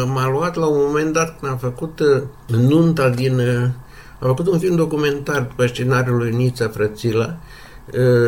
m-a 0.07 0.31
luat 0.31 0.57
la 0.57 0.67
un 0.67 0.83
moment 0.87 1.13
dat 1.13 1.39
când 1.39 1.53
am 1.53 1.59
făcut 1.59 2.01
nunta 2.47 3.09
din... 3.09 3.41
Am 4.21 4.29
făcut 4.29 4.47
un 4.47 4.59
film 4.59 4.77
documentar 4.77 5.53
pe 5.57 5.67
scenariul 5.67 6.17
lui 6.17 6.35
Nița 6.35 6.69
Frățilă, 6.69 7.39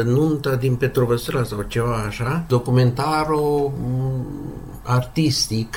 nunta 0.04 0.54
din 0.54 0.74
Petrovăsăla 0.74 1.42
sau 1.42 1.64
ceva 1.68 2.04
așa, 2.06 2.44
documentarul 2.48 3.72
artistic 4.84 5.76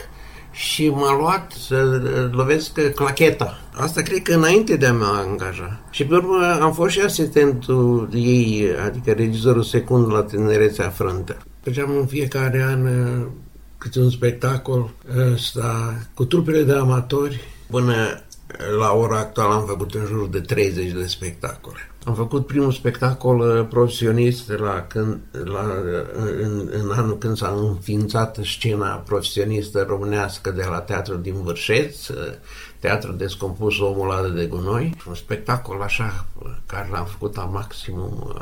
și 0.52 0.90
m-a 0.90 1.18
luat 1.18 1.52
să 1.68 2.02
lovesc 2.32 2.80
clacheta. 2.96 3.60
Asta 3.74 4.02
cred 4.02 4.22
că 4.22 4.34
înainte 4.34 4.76
de 4.76 4.86
a 4.86 4.94
mă 4.94 5.24
angaja. 5.28 5.80
Și 5.90 6.06
pe 6.06 6.16
urmă 6.16 6.58
am 6.62 6.74
fost 6.74 6.92
și 6.92 7.02
asistentul 7.02 8.10
ei, 8.14 8.70
adică 8.86 9.12
regizorul 9.12 9.64
secund 9.64 10.12
la 10.12 10.24
Tinerețea 10.24 10.90
Frântă. 10.90 11.38
Făceam 11.64 11.98
în 12.00 12.06
fiecare 12.06 12.64
an 12.64 12.88
câte 13.78 14.00
un 14.00 14.10
spectacol 14.10 14.90
ăsta, 15.34 15.96
cu 16.14 16.26
trupele 16.26 16.64
de 16.64 16.74
amatori. 16.74 17.40
Până 17.70 17.94
la 18.80 18.92
ora 18.92 19.18
actuală 19.18 19.54
am 19.54 19.66
făcut 19.66 19.94
în 19.94 20.06
jur 20.06 20.28
de 20.28 20.40
30 20.40 20.92
de 20.92 21.08
spectacole. 21.08 21.92
Am 22.08 22.14
făcut 22.14 22.46
primul 22.46 22.72
spectacol 22.72 23.40
uh, 23.40 23.68
profesionist 23.70 24.50
la 24.50 24.86
când, 24.88 25.20
la, 25.32 25.64
uh, 25.64 26.30
în, 26.42 26.70
în 26.72 26.92
anul 26.92 27.18
când 27.18 27.38
s-a 27.38 27.48
înființat 27.48 28.40
scena 28.44 28.96
profesionistă 28.96 29.86
românească 29.88 30.52
de 30.52 30.66
la 30.70 30.80
Teatrul 30.80 31.22
din 31.22 31.42
Vârșeț, 31.44 32.08
uh, 32.08 32.18
Teatrul 32.80 33.18
Descompus 33.18 33.80
Omul 33.80 34.12
Ade 34.12 34.30
de 34.30 34.46
Gunoi. 34.46 34.96
Un 35.08 35.16
spectacol 35.16 35.82
așa 35.82 36.26
care 36.66 36.90
l-am 36.92 37.06
făcut 37.06 37.36
la 37.36 37.44
maximum 37.44 38.34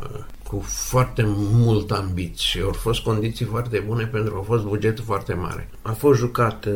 cu 0.47 0.63
foarte 0.67 1.23
mult 1.51 1.91
ambiție 1.91 2.60
și 2.60 2.62
au 2.62 2.71
fost 2.71 3.01
condiții 3.01 3.45
foarte 3.45 3.84
bune 3.88 4.06
pentru 4.06 4.34
că 4.34 4.39
a 4.39 4.43
fost 4.43 4.63
bugetul 4.63 5.04
foarte 5.04 5.34
mare. 5.34 5.69
A 5.82 5.91
fost 5.91 6.19
jucat 6.19 6.67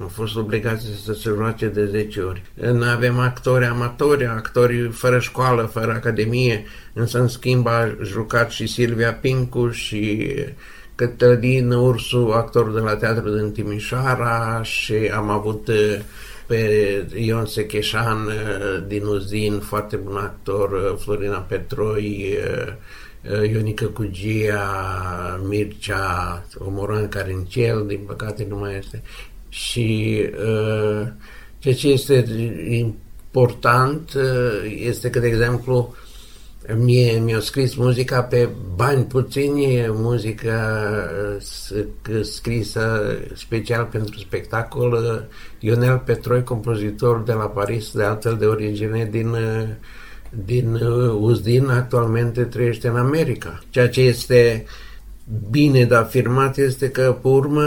am 0.00 0.08
fost 0.08 0.36
obligați 0.36 0.86
să 1.04 1.12
se 1.12 1.30
joace 1.36 1.66
de 1.66 1.86
10 1.86 2.20
ori. 2.20 2.42
Nu 2.54 2.84
avem 2.84 3.18
actori 3.18 3.64
amatori, 3.64 4.26
actori 4.26 4.88
fără 4.88 5.18
școală, 5.18 5.62
fără 5.62 5.92
academie, 5.92 6.64
însă 6.92 7.20
în 7.20 7.28
schimb 7.28 7.66
a 7.66 7.96
jucat 8.02 8.50
și 8.50 8.66
Silvia 8.66 9.14
Pincu 9.14 9.70
și 9.70 10.34
Cătălin 10.94 11.70
Ursu, 11.70 12.30
actor 12.34 12.72
de 12.72 12.80
la 12.80 12.96
teatru 12.96 13.30
din 13.30 13.52
Timișoara 13.52 14.62
și 14.62 14.94
am 14.94 15.30
avut 15.30 15.68
eh, 15.68 16.00
pe 16.46 17.06
Ion 17.14 17.46
Secheșan 17.46 18.28
eh, 18.28 18.84
din 18.86 19.04
Uzin, 19.04 19.58
foarte 19.58 19.96
bun 19.96 20.16
actor, 20.16 20.70
eh, 20.74 20.98
Florina 20.98 21.38
Petroi, 21.38 22.38
Ionica 23.52 23.86
Cugia, 23.86 25.40
Mircea, 25.48 26.44
Omoran 26.58 27.08
Carincel, 27.08 27.84
din 27.86 28.00
păcate 28.06 28.46
nu 28.48 28.56
mai 28.56 28.76
este 28.76 29.02
și 29.50 30.20
uh, 30.32 31.06
ceea 31.58 31.74
ce 31.74 31.88
este 31.88 32.24
important 32.68 34.12
uh, 34.12 34.76
este 34.78 35.10
că, 35.10 35.18
de 35.18 35.26
exemplu, 35.26 35.94
mie 36.76 37.18
mi-a 37.18 37.40
scris 37.40 37.74
muzica 37.74 38.22
pe 38.22 38.48
bani 38.74 39.04
puțini, 39.04 39.86
muzica 39.88 40.84
uh, 42.10 42.20
scrisă 42.22 43.16
special 43.34 43.84
pentru 43.84 44.18
spectacol, 44.18 44.92
uh, 44.92 45.20
Ionel 45.58 45.98
Petroi, 45.98 46.42
compozitor 46.42 47.22
de 47.22 47.32
la 47.32 47.46
Paris, 47.46 47.92
de 47.92 48.02
altfel 48.02 48.36
de 48.36 48.46
origine 48.46 49.08
din 49.10 49.28
uh, 49.28 49.68
din 50.44 50.74
Uzdin, 51.20 51.68
actualmente 51.68 52.42
trăiește 52.42 52.88
în 52.88 52.96
America. 52.96 53.62
Ceea 53.70 53.88
ce 53.88 54.00
este 54.00 54.64
uh, 54.66 54.89
bine 55.50 55.84
de 55.84 55.94
afirmat 55.94 56.56
este 56.56 56.90
că, 56.90 57.18
pe 57.22 57.28
urmă, 57.28 57.62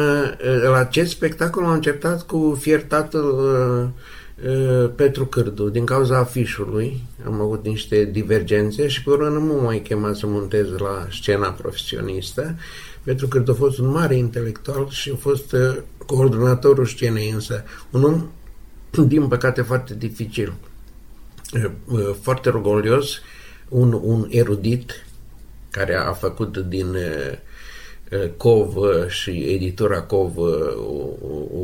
la 0.64 0.78
acest 0.78 1.12
spectacol 1.12 1.64
am 1.64 1.72
început 1.72 2.22
cu 2.22 2.58
fiertatul 2.60 3.94
uh, 4.40 4.50
uh, 4.50 4.90
Petru 4.96 5.26
Cârdu, 5.26 5.70
din 5.70 5.86
cauza 5.86 6.18
afișului. 6.18 7.04
Am 7.26 7.42
avut 7.42 7.66
niște 7.66 8.06
divergențe 8.06 8.88
și 8.88 9.04
pe 9.04 9.10
urmă 9.10 9.28
nu 9.28 9.40
mă 9.40 9.62
mai 9.62 9.80
chema 9.80 10.14
să 10.14 10.28
montez 10.28 10.68
la 10.70 11.08
scena 11.12 11.50
profesionistă. 11.50 12.56
Petru 13.04 13.28
Cârdu 13.28 13.52
a 13.52 13.56
fost 13.56 13.78
un 13.78 13.90
mare 13.90 14.16
intelectual 14.16 14.90
și 14.90 15.12
a 15.14 15.16
fost 15.20 15.52
uh, 15.52 15.78
coordonatorul 16.06 16.86
scenei, 16.86 17.30
însă 17.30 17.64
un 17.92 18.04
om, 18.04 18.28
din 19.08 19.28
păcate, 19.28 19.62
foarte 19.62 19.96
dificil, 19.96 20.54
foarte 22.22 22.50
rugolios, 22.50 23.22
un, 23.70 24.00
un 24.02 24.28
erudit 24.30 25.06
care 25.70 25.96
a 25.96 26.12
făcut 26.12 26.58
din 26.58 26.88
uh, 26.88 27.38
Cov 28.38 28.76
și 29.08 29.30
editura 29.30 30.02
Cov, 30.02 30.38
o, 30.38 30.48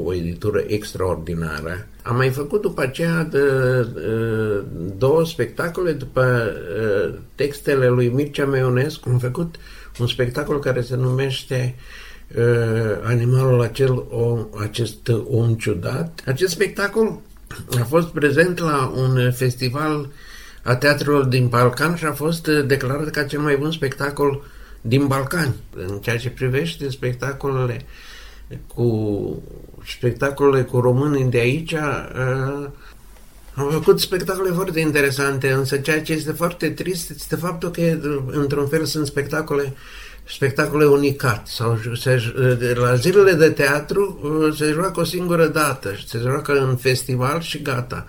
o 0.03 0.13
editură 0.13 0.63
extraordinară. 0.67 1.87
Am 2.03 2.15
mai 2.15 2.29
făcut 2.29 2.61
după 2.61 2.81
aceea 2.81 3.23
de, 3.23 3.39
de, 3.93 4.01
două 4.97 5.25
spectacole 5.25 5.91
după 5.91 6.51
textele 7.35 7.87
lui 7.87 8.07
Mircea 8.07 8.45
Meonescu. 8.45 9.09
Am 9.09 9.17
făcut 9.17 9.55
un 9.99 10.07
spectacol 10.07 10.59
care 10.59 10.81
se 10.81 10.95
numește 10.95 11.75
Animalul 13.03 13.61
acel 13.61 14.05
om, 14.09 14.47
acest 14.59 15.11
om 15.29 15.53
ciudat. 15.53 16.21
Acest 16.25 16.51
spectacol 16.51 17.21
a 17.79 17.83
fost 17.83 18.07
prezent 18.07 18.59
la 18.59 18.93
un 18.95 19.31
festival 19.31 20.09
a 20.63 20.75
teatrelor 20.75 21.23
din 21.23 21.47
Balcan 21.47 21.95
și 21.95 22.05
a 22.05 22.11
fost 22.11 22.47
declarat 22.47 23.09
ca 23.09 23.23
cel 23.23 23.39
mai 23.39 23.55
bun 23.57 23.71
spectacol 23.71 24.29
uh, 24.29 24.58
din 24.89 25.07
Balcani. 25.07 25.55
În 25.75 25.97
ceea 25.97 26.17
ce 26.17 26.29
privește 26.29 26.89
spectacolele 26.89 27.85
cu 28.67 29.43
spectacolele 29.87 30.63
cu 30.63 30.79
românii 30.79 31.23
de 31.23 31.37
aici, 31.37 31.71
uh, 31.71 32.67
am 33.53 33.69
făcut 33.71 33.99
spectacole 33.99 34.49
foarte 34.49 34.79
interesante, 34.79 35.51
însă 35.51 35.77
ceea 35.77 36.01
ce 36.01 36.13
este 36.13 36.31
foarte 36.31 36.69
trist 36.69 37.09
este 37.09 37.35
faptul 37.35 37.69
că, 37.69 37.81
într-un 38.31 38.67
fel, 38.67 38.85
sunt 38.85 39.05
spectacole 39.05 39.73
spectacole 40.27 40.85
unicat 40.85 41.47
sau 41.47 41.79
se, 41.95 42.33
la 42.73 42.95
zilele 42.95 43.33
de 43.33 43.49
teatru 43.49 44.19
uh, 44.23 44.55
se 44.55 44.71
joacă 44.71 44.99
o 44.99 45.03
singură 45.03 45.47
dată 45.47 45.93
și 45.93 46.07
se 46.07 46.17
joacă 46.17 46.67
în 46.67 46.75
festival 46.75 47.41
și 47.41 47.61
gata. 47.61 48.07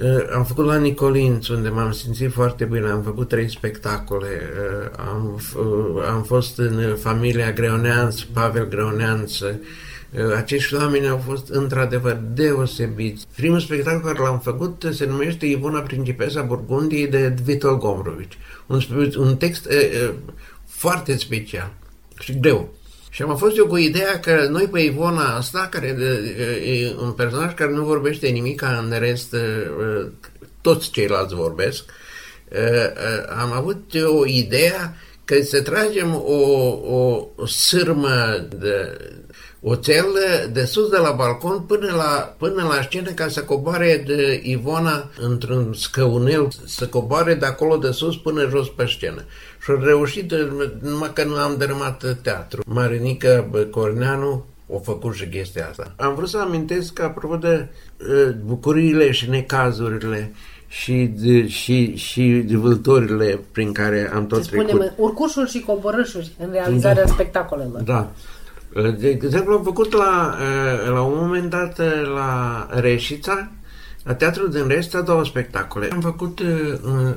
Uh, 0.00 0.24
am 0.34 0.44
făcut 0.44 0.64
la 0.64 0.76
Nicolinț, 0.76 1.48
unde 1.48 1.68
m-am 1.68 1.92
simțit 1.92 2.32
foarte 2.32 2.64
bine. 2.64 2.88
Am 2.88 3.02
făcut 3.02 3.28
trei 3.28 3.50
spectacole. 3.50 4.28
Uh, 4.28 4.90
am, 5.08 5.40
uh, 5.56 6.04
am 6.10 6.22
fost 6.22 6.58
în 6.58 6.96
familia 6.96 7.52
Greoneanț, 7.52 8.20
Pavel 8.20 8.68
Greoneanț. 8.68 9.38
Acești 10.36 10.74
oameni 10.74 11.08
au 11.08 11.16
fost 11.16 11.48
într-adevăr 11.48 12.20
deosebiți. 12.34 13.26
Primul 13.36 13.60
spectacol 13.60 14.00
care 14.00 14.18
l-am 14.18 14.40
făcut 14.40 14.86
se 14.90 15.06
numește 15.06 15.46
Ivona 15.46 15.80
Principesa 15.80 16.42
Burgundiei 16.42 17.08
de 17.08 17.34
Vitor 17.44 17.78
Gomrovici. 17.78 18.38
Un, 18.66 18.80
un 19.16 19.36
text 19.36 19.68
foarte 20.66 21.16
special 21.16 21.74
și 22.18 22.40
greu. 22.40 22.74
Și 23.14 23.22
am 23.22 23.36
fost 23.36 23.56
eu 23.56 23.66
cu 23.66 23.76
ideea 23.76 24.20
că 24.20 24.46
noi 24.50 24.68
pe 24.68 24.80
Ivona 24.80 25.36
asta, 25.36 25.68
care 25.70 25.86
e 26.64 26.94
un 27.02 27.12
personaj 27.12 27.54
care 27.54 27.70
nu 27.70 27.84
vorbește 27.84 28.28
nimic, 28.28 28.62
în 28.62 28.94
rest 28.98 29.36
toți 30.60 30.90
ceilalți 30.90 31.34
vorbesc, 31.34 31.84
am 33.40 33.52
avut 33.52 33.94
o 34.18 34.26
idee 34.26 34.96
că 35.24 35.42
să 35.42 35.62
tragem 35.62 36.14
o, 36.14 36.40
o, 36.96 37.28
o 37.36 37.46
sârmă 37.46 38.46
de 38.58 38.96
oțel 39.60 40.06
de 40.52 40.64
sus 40.64 40.88
de 40.88 40.96
la 40.96 41.10
balcon 41.10 41.60
până 41.60 41.92
la, 41.96 42.34
până 42.38 42.62
la 42.62 42.82
scenă 42.82 43.10
ca 43.10 43.28
să 43.28 43.44
coboare 43.44 44.02
de 44.06 44.40
Ivona 44.42 45.10
într-un 45.20 45.74
scăunel, 45.74 46.48
să 46.66 46.86
coboare 46.86 47.34
de 47.34 47.46
acolo 47.46 47.76
de 47.76 47.90
sus 47.90 48.16
până 48.16 48.48
jos 48.50 48.68
pe 48.68 48.86
scenă. 48.86 49.24
Și 49.62 49.70
a 49.70 49.84
reușit, 49.84 50.32
numai 50.80 51.10
că 51.12 51.24
nu 51.24 51.34
am 51.34 51.54
dărâmat 51.58 52.16
teatru. 52.22 52.62
Marinică 52.66 53.48
Corneanu 53.70 54.44
o 54.66 54.78
făcut 54.78 55.14
și 55.14 55.28
chestia 55.28 55.66
asta. 55.68 55.94
Am 55.96 56.14
vrut 56.14 56.28
să 56.28 56.38
amintesc 56.38 56.92
că, 56.92 57.02
apropo 57.02 57.36
de 57.36 57.68
bucuriile 58.44 59.10
și 59.10 59.30
necazurile 59.30 60.32
și, 60.68 61.10
de, 61.16 61.46
și, 61.46 61.96
și 61.96 62.44
vâltorile 62.50 63.40
prin 63.52 63.72
care 63.72 64.10
am 64.14 64.26
tot 64.26 64.46
trecut. 64.46 64.68
Spunem, 64.68 64.92
urcușuri 64.96 65.50
și 65.50 65.60
coborâșuri 65.60 66.32
în 66.38 66.48
realizarea 66.52 67.04
da. 67.04 67.12
spectacolelor. 67.12 67.80
Da. 67.80 68.10
De 68.98 69.08
exemplu, 69.08 69.54
am 69.54 69.62
făcut 69.62 69.92
la, 69.92 70.36
la 70.88 71.02
un 71.02 71.18
moment 71.18 71.50
dat 71.50 71.80
la 72.14 72.68
Reșița, 72.70 73.50
La 74.04 74.14
teatru 74.14 74.48
din 74.48 74.66
rest, 74.66 74.94
a 74.94 75.00
două 75.00 75.24
spectacole. 75.24 75.88
Am 75.92 76.00
făcut 76.00 76.38
uh, 76.38 76.74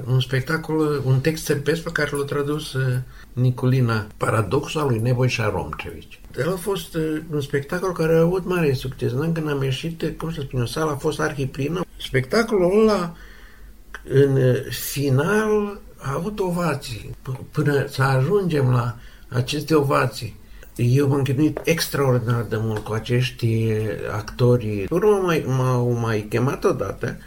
un 0.08 0.20
spectacol, 0.20 1.02
un 1.06 1.20
text 1.20 1.44
sărbesc 1.44 1.82
pe 1.82 1.92
care 1.92 2.10
l-a 2.14 2.24
tradus 2.24 2.74
uh, 2.74 2.98
Niculina, 3.34 4.08
Paradoxul 4.18 4.82
al 4.82 4.88
lui 4.88 5.00
Nevoi 5.00 5.30
Șaromcevici. 5.30 6.20
El 6.38 6.52
a 6.52 6.56
fost 6.56 6.96
uh, 6.96 7.22
un 7.32 7.42
spectacol 7.42 7.92
care 7.92 8.16
a 8.16 8.22
avut 8.22 8.46
mare 8.46 8.74
succes. 8.74 9.12
Noi 9.12 9.32
când 9.34 9.50
am 9.50 9.64
ieșit, 9.64 10.02
uh, 10.02 10.10
cum 10.18 10.32
să 10.32 10.42
spun, 10.42 10.66
sala 10.66 10.92
a 10.92 10.96
fost 10.96 11.20
arhiplină. 11.20 11.86
Spectacolul 11.98 12.82
ăla, 12.82 13.16
în 14.10 14.36
uh, 14.36 14.56
final, 14.70 15.80
a 15.98 16.14
avut 16.14 16.40
ovații. 16.40 17.16
P- 17.22 17.52
până 17.52 17.86
să 17.88 18.02
ajungem 18.02 18.72
la 18.72 18.96
aceste 19.28 19.76
ovații. 19.76 20.40
Eu 20.76 21.08
m-am 21.08 21.22
chinuit 21.22 21.60
extraordinar 21.64 22.44
de 22.44 22.58
mult 22.60 22.84
cu 22.84 22.94
acești 22.94 23.46
uh, 23.46 23.88
actori. 24.12 24.68
Pe 24.68 24.94
urmă 24.94 25.22
mai, 25.24 25.44
m-au 25.48 25.92
mai 25.92 26.26
chemat 26.30 26.64
odată 26.64 27.18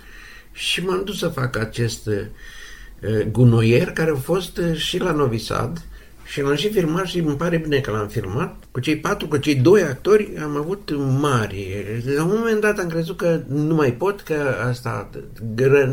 și 0.53 0.85
m-am 0.85 1.05
dus 1.05 1.19
să 1.19 1.29
fac 1.29 1.57
acest 1.57 2.07
uh, 2.07 3.23
gunoier 3.31 3.91
care 3.93 4.11
a 4.11 4.15
fost 4.15 4.59
uh, 4.59 4.77
și 4.77 4.99
la 4.99 5.13
Novisad 5.13 5.83
și 6.29 6.43
l-am 6.43 6.55
și 6.55 6.71
filmat 6.71 7.07
și 7.07 7.19
îmi 7.19 7.37
pare 7.37 7.57
bine 7.57 7.81
că 7.81 7.91
l-am 7.91 8.09
filmat. 8.09 8.57
Cu 8.71 8.81
cei 8.81 8.97
patru, 8.97 9.29
cu 9.29 9.37
cei 9.37 9.55
doi 9.55 9.83
actori 9.83 10.33
am 10.43 10.57
avut 10.57 10.91
mari. 11.21 11.85
La 12.17 12.25
un 12.25 12.35
moment 12.39 12.61
dat 12.61 12.79
am 12.79 12.89
crezut 12.89 13.17
că 13.17 13.41
nu 13.49 13.75
mai 13.75 13.93
pot, 13.93 14.21
că 14.21 14.35
asta 14.69 15.11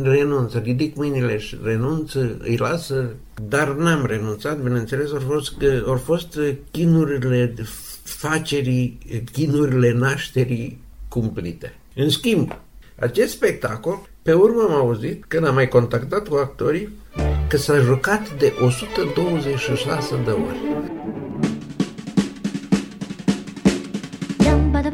renunț, 0.04 0.54
ridic 0.54 0.96
mâinile 0.96 1.38
și 1.38 1.58
renunț, 1.64 2.14
îi 2.40 2.58
las, 2.58 2.92
dar 3.50 3.76
n-am 3.76 4.06
renunțat, 4.06 4.60
bineînțeles, 4.60 5.12
au 5.12 5.20
fost, 5.20 5.54
au 5.86 5.96
fost 5.96 6.40
chinurile 6.72 7.54
facerii, 8.04 8.98
chinurile 9.32 9.94
nașterii 9.94 10.82
cumplite. 11.08 11.74
În 11.96 12.10
schimb, 12.10 12.60
acest 13.00 13.32
spectacol, 13.32 14.10
pe 14.22 14.34
urmă 14.34 14.62
am 14.62 14.74
auzit, 14.74 15.26
când 15.28 15.46
am 15.48 15.54
mai 15.54 15.68
contactat 15.68 16.28
cu 16.28 16.36
actorii, 16.36 16.90
că 17.48 17.58
s-a 17.58 17.78
jucat 17.78 18.30
de 18.38 18.54
126 18.62 20.16
de 20.26 20.32
ori. 20.32 20.58
Care 24.72 24.90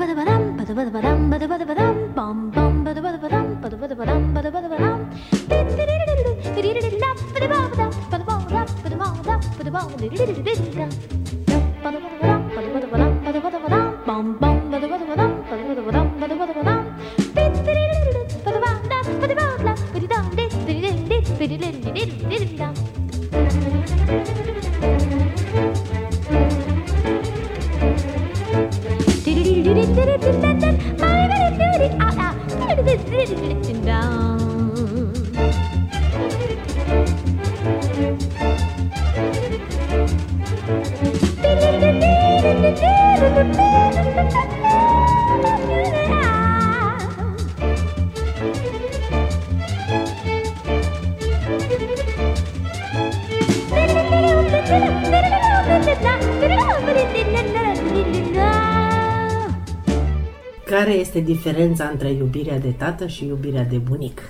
diferența 61.21 61.89
între 61.91 62.11
iubirea 62.11 62.59
de 62.59 62.73
tată 62.77 63.07
și 63.07 63.25
iubirea 63.25 63.63
de 63.63 63.77
bunic? 63.77 64.21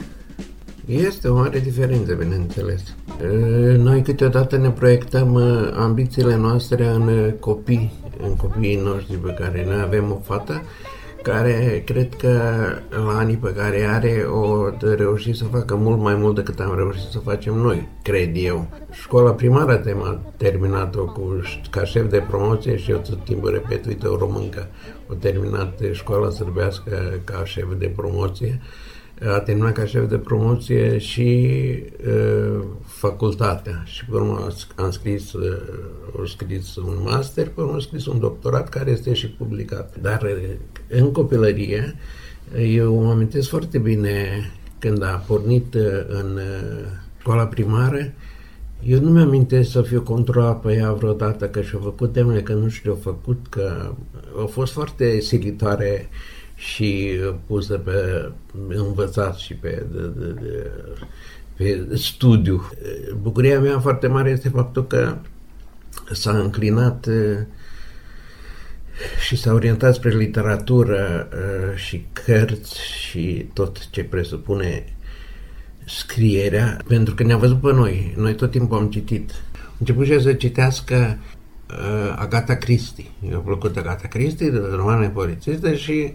Este 0.85 1.27
o 1.27 1.35
mare 1.35 1.59
diferență, 1.59 2.13
bineînțeles. 2.13 2.95
Noi 3.77 4.01
câteodată 4.01 4.57
ne 4.57 4.69
proiectăm 4.69 5.35
ambițiile 5.75 6.35
noastre 6.35 6.87
în 6.87 7.33
copii, 7.39 7.91
în 8.23 8.35
copiii 8.35 8.81
noștri 8.83 9.15
pe 9.15 9.33
care 9.39 9.65
noi 9.65 9.81
avem 9.81 10.11
o 10.11 10.19
fată 10.23 10.61
care 11.21 11.81
cred 11.85 12.15
că 12.15 12.39
la 12.89 13.17
anii 13.17 13.35
pe 13.35 13.53
care 13.53 13.83
are 13.83 14.25
o 14.31 14.69
reușit 14.95 15.35
să 15.35 15.43
facă 15.43 15.75
mult 15.75 15.99
mai 15.99 16.15
mult 16.15 16.35
decât 16.35 16.59
am 16.59 16.75
reușit 16.75 17.09
să 17.11 17.19
facem 17.19 17.53
noi, 17.53 17.87
cred 18.01 18.29
eu. 18.33 18.67
Școala 18.91 19.31
primară 19.31 19.83
am 19.85 20.33
terminat-o 20.37 21.05
cu, 21.05 21.41
ca 21.69 21.83
șef 21.83 22.09
de 22.09 22.23
promoție 22.27 22.77
și 22.77 22.91
eu 22.91 22.97
tot 22.97 23.23
timpul 23.23 23.51
repet, 23.51 23.85
uite, 23.85 24.07
o 24.07 24.17
româncă. 24.17 24.67
A 25.09 25.13
terminat 25.19 25.79
școala 25.91 26.29
sărbească 26.29 27.21
ca 27.23 27.45
șef 27.45 27.65
de 27.77 27.91
promoție. 27.95 28.61
A 29.35 29.39
terminat 29.39 29.73
ca 29.73 29.85
șef 29.85 30.09
de 30.09 30.17
promoție 30.17 30.97
și 30.97 31.49
uh, 32.07 32.63
facultatea. 32.85 33.83
Și 33.85 34.05
pe 34.05 34.15
urmă 34.15 34.47
am 34.75 34.91
scris, 34.91 35.33
uh, 35.33 35.57
am 36.17 36.25
scris 36.25 36.75
un 36.75 36.99
master, 37.03 37.47
pe 37.47 37.61
urmă 37.61 37.73
am 37.73 37.79
scris 37.79 38.05
un 38.05 38.19
doctorat 38.19 38.69
care 38.69 38.91
este 38.91 39.13
și 39.13 39.29
publicat. 39.29 39.95
Dar 40.01 40.21
uh, 40.21 40.55
în 40.87 41.11
copilărie 41.11 41.95
eu 42.57 43.03
mă 43.03 43.11
amintesc 43.11 43.49
foarte 43.49 43.77
bine 43.77 44.27
când 44.79 45.03
a 45.03 45.23
pornit 45.27 45.73
uh, 45.73 45.81
în 46.07 46.35
uh, 46.35 46.85
școala 47.19 47.47
primară, 47.47 48.13
eu 48.83 48.99
nu 48.99 49.09
mi-amintesc 49.09 49.71
să 49.71 49.81
fiu 49.81 50.01
controlat 50.01 50.61
pe 50.61 50.73
ea 50.73 50.93
vreodată 50.93 51.49
că 51.49 51.61
și-a 51.61 51.79
făcut 51.81 52.13
temele 52.13 52.41
că 52.41 52.53
nu 52.53 52.69
știu, 52.69 52.91
a 52.91 52.97
făcut 53.01 53.45
că 53.49 53.93
a 54.41 54.45
fost 54.45 54.73
foarte 54.73 55.19
silitoare 55.19 56.09
și 56.55 57.19
pusă 57.45 57.77
pe 57.77 58.31
învățat 58.67 59.35
și 59.35 59.53
pe, 59.53 59.85
de, 59.91 60.07
de, 60.07 60.27
de, 60.41 60.71
pe 61.55 61.95
studiu. 61.95 62.69
Bucuria 63.21 63.59
mea 63.59 63.79
foarte 63.79 64.07
mare 64.07 64.29
este 64.29 64.49
faptul 64.49 64.87
că 64.87 65.17
s-a 66.11 66.37
înclinat 66.37 67.07
și 69.25 69.35
s-a 69.35 69.53
orientat 69.53 69.93
spre 69.93 70.09
literatură 70.09 71.29
și 71.75 72.05
cărți 72.13 72.79
și 72.81 73.49
tot 73.53 73.89
ce 73.89 74.03
presupune 74.03 74.85
scrierea, 75.97 76.77
pentru 76.87 77.13
că 77.13 77.23
ne-a 77.23 77.37
văzut 77.37 77.61
pe 77.61 77.73
noi. 77.73 78.13
Noi 78.17 78.35
tot 78.35 78.51
timpul 78.51 78.77
am 78.77 78.89
citit. 78.89 79.31
Am 79.65 79.75
început 79.79 80.05
și 80.05 80.21
să 80.21 80.33
citească 80.33 81.17
uh, 81.69 82.15
Agatha 82.15 82.55
Christie. 82.55 83.05
Mi-a 83.19 83.37
plăcut 83.37 83.77
Agatha 83.77 84.07
Christie, 84.07 84.49
de 84.49 84.61
romane 84.75 85.09
polițiste 85.09 85.75
și 85.75 86.13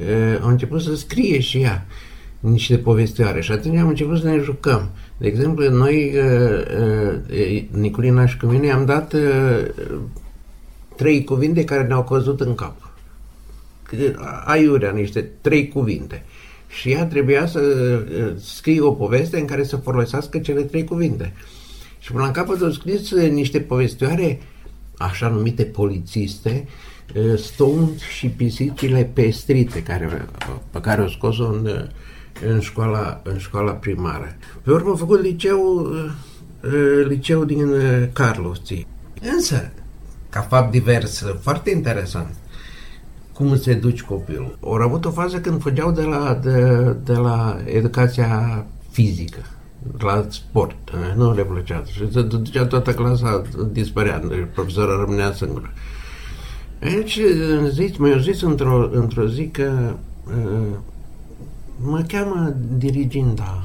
uh, 0.00 0.44
a 0.44 0.48
început 0.48 0.82
să 0.82 0.94
scrie 0.94 1.40
și 1.40 1.58
ea 1.58 1.86
niște 2.42 2.78
povestioare 2.78 3.40
și 3.40 3.52
atunci 3.52 3.78
am 3.78 3.88
început 3.88 4.18
să 4.18 4.26
ne 4.26 4.38
jucăm. 4.38 4.90
De 5.16 5.26
exemplu, 5.26 5.70
noi, 5.70 6.12
uh, 6.16 6.62
uh, 7.30 7.64
Niculina 7.70 8.26
și 8.26 8.36
cu 8.36 8.46
mine, 8.46 8.70
am 8.70 8.84
dat 8.84 9.12
uh, 9.12 9.64
trei 10.96 11.24
cuvinte 11.24 11.64
care 11.64 11.86
ne-au 11.86 12.04
căzut 12.04 12.40
în 12.40 12.54
cap. 12.54 12.92
Aiurea, 14.44 14.90
niște 14.90 15.30
trei 15.40 15.68
cuvinte. 15.68 16.24
Și 16.80 16.90
ea 16.90 17.06
trebuia 17.06 17.46
să 17.46 17.60
scrie 18.40 18.80
o 18.80 18.92
poveste 18.92 19.38
în 19.38 19.44
care 19.44 19.64
să 19.64 19.76
folosească 19.76 20.38
cele 20.38 20.62
trei 20.62 20.84
cuvinte. 20.84 21.32
Și 21.98 22.12
până 22.12 22.24
la 22.24 22.30
capăt 22.30 22.62
au 22.62 22.70
scris 22.70 23.14
niște 23.14 23.60
povestioare 23.60 24.40
așa 24.96 25.28
numite 25.28 25.62
polițiste, 25.64 26.66
Stone 27.36 27.88
și 28.16 28.28
pisicile 28.28 29.10
pestrite 29.12 29.82
care, 29.82 30.26
pe 30.70 30.80
care 30.80 31.00
au 31.00 31.08
scos-o 31.08 31.44
în, 31.44 31.88
în, 32.46 32.60
școala, 32.60 33.20
în 33.24 33.38
școala 33.38 33.72
primară. 33.72 34.36
Pe 34.62 34.70
urmă 34.70 34.92
a 34.92 34.96
făcut 34.96 35.22
liceu, 35.22 35.88
liceu 37.08 37.44
din 37.44 37.72
Carlovții. 38.12 38.86
Însă, 39.34 39.72
ca 40.28 40.40
fapt 40.40 40.70
divers, 40.70 41.24
foarte 41.40 41.70
interesant, 41.70 42.34
cum 43.34 43.50
îți 43.50 43.70
educi 43.70 44.02
copilul. 44.02 44.58
Au 44.60 44.72
avut 44.72 45.04
o 45.04 45.10
fază 45.10 45.40
când 45.40 45.60
fugeau 45.60 45.90
de 45.90 46.02
la, 46.02 46.38
de, 46.42 46.96
de 47.04 47.12
la 47.12 47.58
educația 47.64 48.64
fizică, 48.90 49.38
la 49.98 50.26
sport. 50.28 50.76
Nu 51.16 51.34
le 51.34 51.42
plăcea. 51.42 51.82
Și 51.92 52.12
se 52.12 52.22
ducea 52.22 52.66
toată 52.66 52.92
clasa, 52.92 53.42
dispărea, 53.72 54.22
profesorul 54.54 55.00
rămânea 55.00 55.32
singur. 55.32 55.72
Deci, 56.78 57.20
zis, 57.68 57.96
mi-au 57.96 58.18
zis 58.18 58.42
într-o, 58.42 58.88
într-o 58.92 59.26
zi 59.26 59.48
că 59.48 59.94
uh, 60.26 60.76
mă 61.80 62.04
cheamă 62.06 62.54
diriginda 62.76 63.64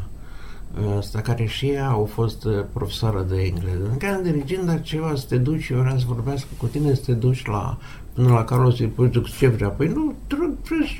asta 0.98 1.22
care 1.22 1.46
și 1.46 1.68
ea 1.68 1.88
au 1.88 2.06
fost 2.06 2.48
profesoară 2.74 3.26
de 3.30 3.42
engleză. 3.42 3.88
Mă 3.92 3.96
cheamă 3.98 4.22
diriginda 4.24 4.78
ceva 4.78 5.16
să 5.16 5.26
te 5.28 5.38
duci, 5.38 5.70
eu 5.70 5.80
vreau 5.80 5.98
să 5.98 6.06
vorbească 6.08 6.48
cu 6.58 6.66
tine, 6.66 6.94
să 6.94 7.02
te 7.06 7.14
duci 7.14 7.46
la 7.46 7.78
până 8.07 8.07
la 8.26 8.44
Carlos 8.44 8.80
îi 8.80 8.88
pui 8.88 9.24
ce 9.38 9.48
vrea. 9.48 9.70
Păi 9.70 9.88
nu, 9.88 10.16
trăg 10.28 10.52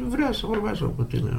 vrea 0.10 0.32
să 0.32 0.42
vorbească 0.46 0.94
cu 0.96 1.04
tine. 1.04 1.30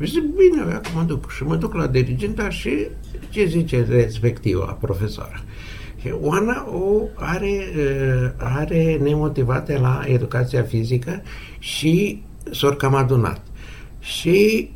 Zic, 0.00 0.22
bine, 0.22 0.74
acum 0.74 0.90
mă 0.94 1.02
duc. 1.02 1.30
Și 1.30 1.42
mă 1.42 1.56
duc 1.56 1.74
la 1.74 1.86
dirigenta 1.86 2.50
și 2.50 2.88
ce 3.30 3.44
zice 3.44 3.86
respectiva 3.88 4.78
profesoară. 4.80 5.40
Oana 6.20 6.66
o 6.68 7.02
are, 7.14 7.64
uh, 7.76 8.30
are 8.36 8.98
nemotivate 9.02 9.78
la 9.78 10.02
educația 10.06 10.62
fizică 10.62 11.22
și 11.58 12.22
s-or 12.50 12.76
cam 12.76 12.94
adunat. 12.94 13.40
Și 13.98 14.70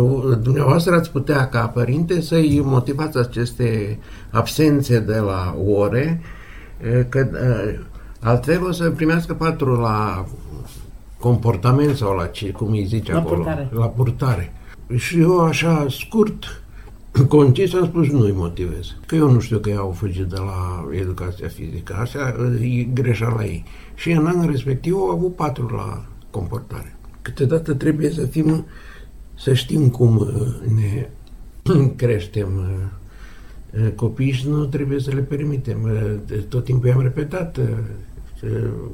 uh, 0.00 0.38
dumneavoastră 0.42 0.94
ați 0.94 1.10
putea 1.10 1.48
ca 1.48 1.68
părinte 1.68 2.20
să-i 2.20 2.60
motivați 2.64 3.18
aceste 3.18 3.98
absențe 4.30 5.00
de 5.00 5.16
la 5.16 5.56
ore, 5.66 6.20
uh, 6.82 7.04
că 7.08 7.28
altfel 8.26 8.64
o 8.64 8.72
să 8.72 8.90
primească 8.90 9.34
patru 9.34 9.74
la 9.74 10.26
comportament 11.18 11.96
sau 11.96 12.16
la 12.16 12.26
ce, 12.26 12.50
cum 12.50 12.70
îi 12.70 12.84
zice 12.84 13.12
la 13.12 13.18
acolo, 13.18 13.42
purtare. 13.42 13.68
la 13.72 13.86
purtare. 13.86 14.52
Și 14.96 15.20
eu 15.20 15.40
așa 15.40 15.86
scurt, 15.90 16.62
concis, 17.28 17.74
am 17.74 17.84
spus 17.84 18.08
nu-i 18.08 18.32
motivez. 18.32 18.96
Că 19.06 19.14
eu 19.14 19.30
nu 19.30 19.40
știu 19.40 19.58
că 19.58 19.68
ei 19.68 19.76
au 19.76 19.90
fugit 19.90 20.24
de 20.24 20.36
la 20.36 20.88
educația 21.00 21.48
fizică. 21.48 21.94
Asta 21.94 22.34
e 22.60 22.82
greșeala 22.82 23.44
ei. 23.44 23.64
Și 23.94 24.10
în 24.10 24.26
anul 24.26 24.50
respectiv 24.50 24.94
au 24.94 25.08
avut 25.08 25.34
patru 25.34 25.74
la 25.76 26.04
comportare. 26.30 26.96
Câteodată 27.22 27.74
trebuie 27.74 28.10
să 28.10 28.26
fim, 28.26 28.66
să 29.34 29.54
știm 29.54 29.88
cum 29.88 30.16
uh, 30.16 30.72
ne 30.74 31.08
creștem 31.96 32.48
uh, 32.56 33.80
uh, 33.80 33.92
copiii 33.94 34.32
și 34.32 34.48
nu 34.48 34.64
trebuie 34.64 35.00
să 35.00 35.10
le 35.10 35.20
permitem. 35.20 35.78
Tot 36.48 36.64
timpul 36.64 36.88
i-am 36.88 37.00
repetat, 37.00 37.58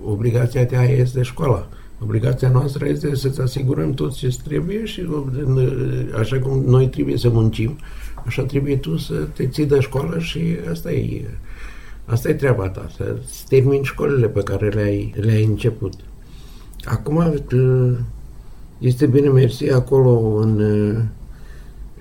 obligația 0.04 0.66
ta 0.66 0.82
este 0.82 1.22
școala. 1.22 1.68
Obligația 2.02 2.48
noastră 2.48 2.88
este 2.88 3.14
să-ți 3.14 3.40
asigurăm 3.40 3.92
tot 3.92 4.14
ce 4.14 4.36
trebuie 4.44 4.84
și 4.84 5.06
așa 6.18 6.38
cum 6.38 6.64
noi 6.64 6.88
trebuie 6.88 7.16
să 7.16 7.28
muncim, 7.28 7.76
așa 8.26 8.42
trebuie 8.42 8.76
tu 8.76 8.96
să 8.96 9.14
te 9.14 9.46
ții 9.46 9.66
de 9.66 9.80
școală 9.80 10.18
și 10.18 10.40
asta 10.70 10.92
e, 10.92 11.24
asta 12.04 12.28
e 12.28 12.34
treaba 12.34 12.68
ta, 12.68 12.90
să 12.96 13.16
termini 13.48 13.84
școlile 13.84 14.28
pe 14.28 14.40
care 14.42 14.68
le-ai, 14.68 15.14
le-ai 15.16 15.44
început. 15.44 15.92
Acum 16.84 17.34
este 18.78 19.06
bine 19.06 19.28
mersi 19.28 19.70
acolo 19.70 20.34
în, 20.34 20.60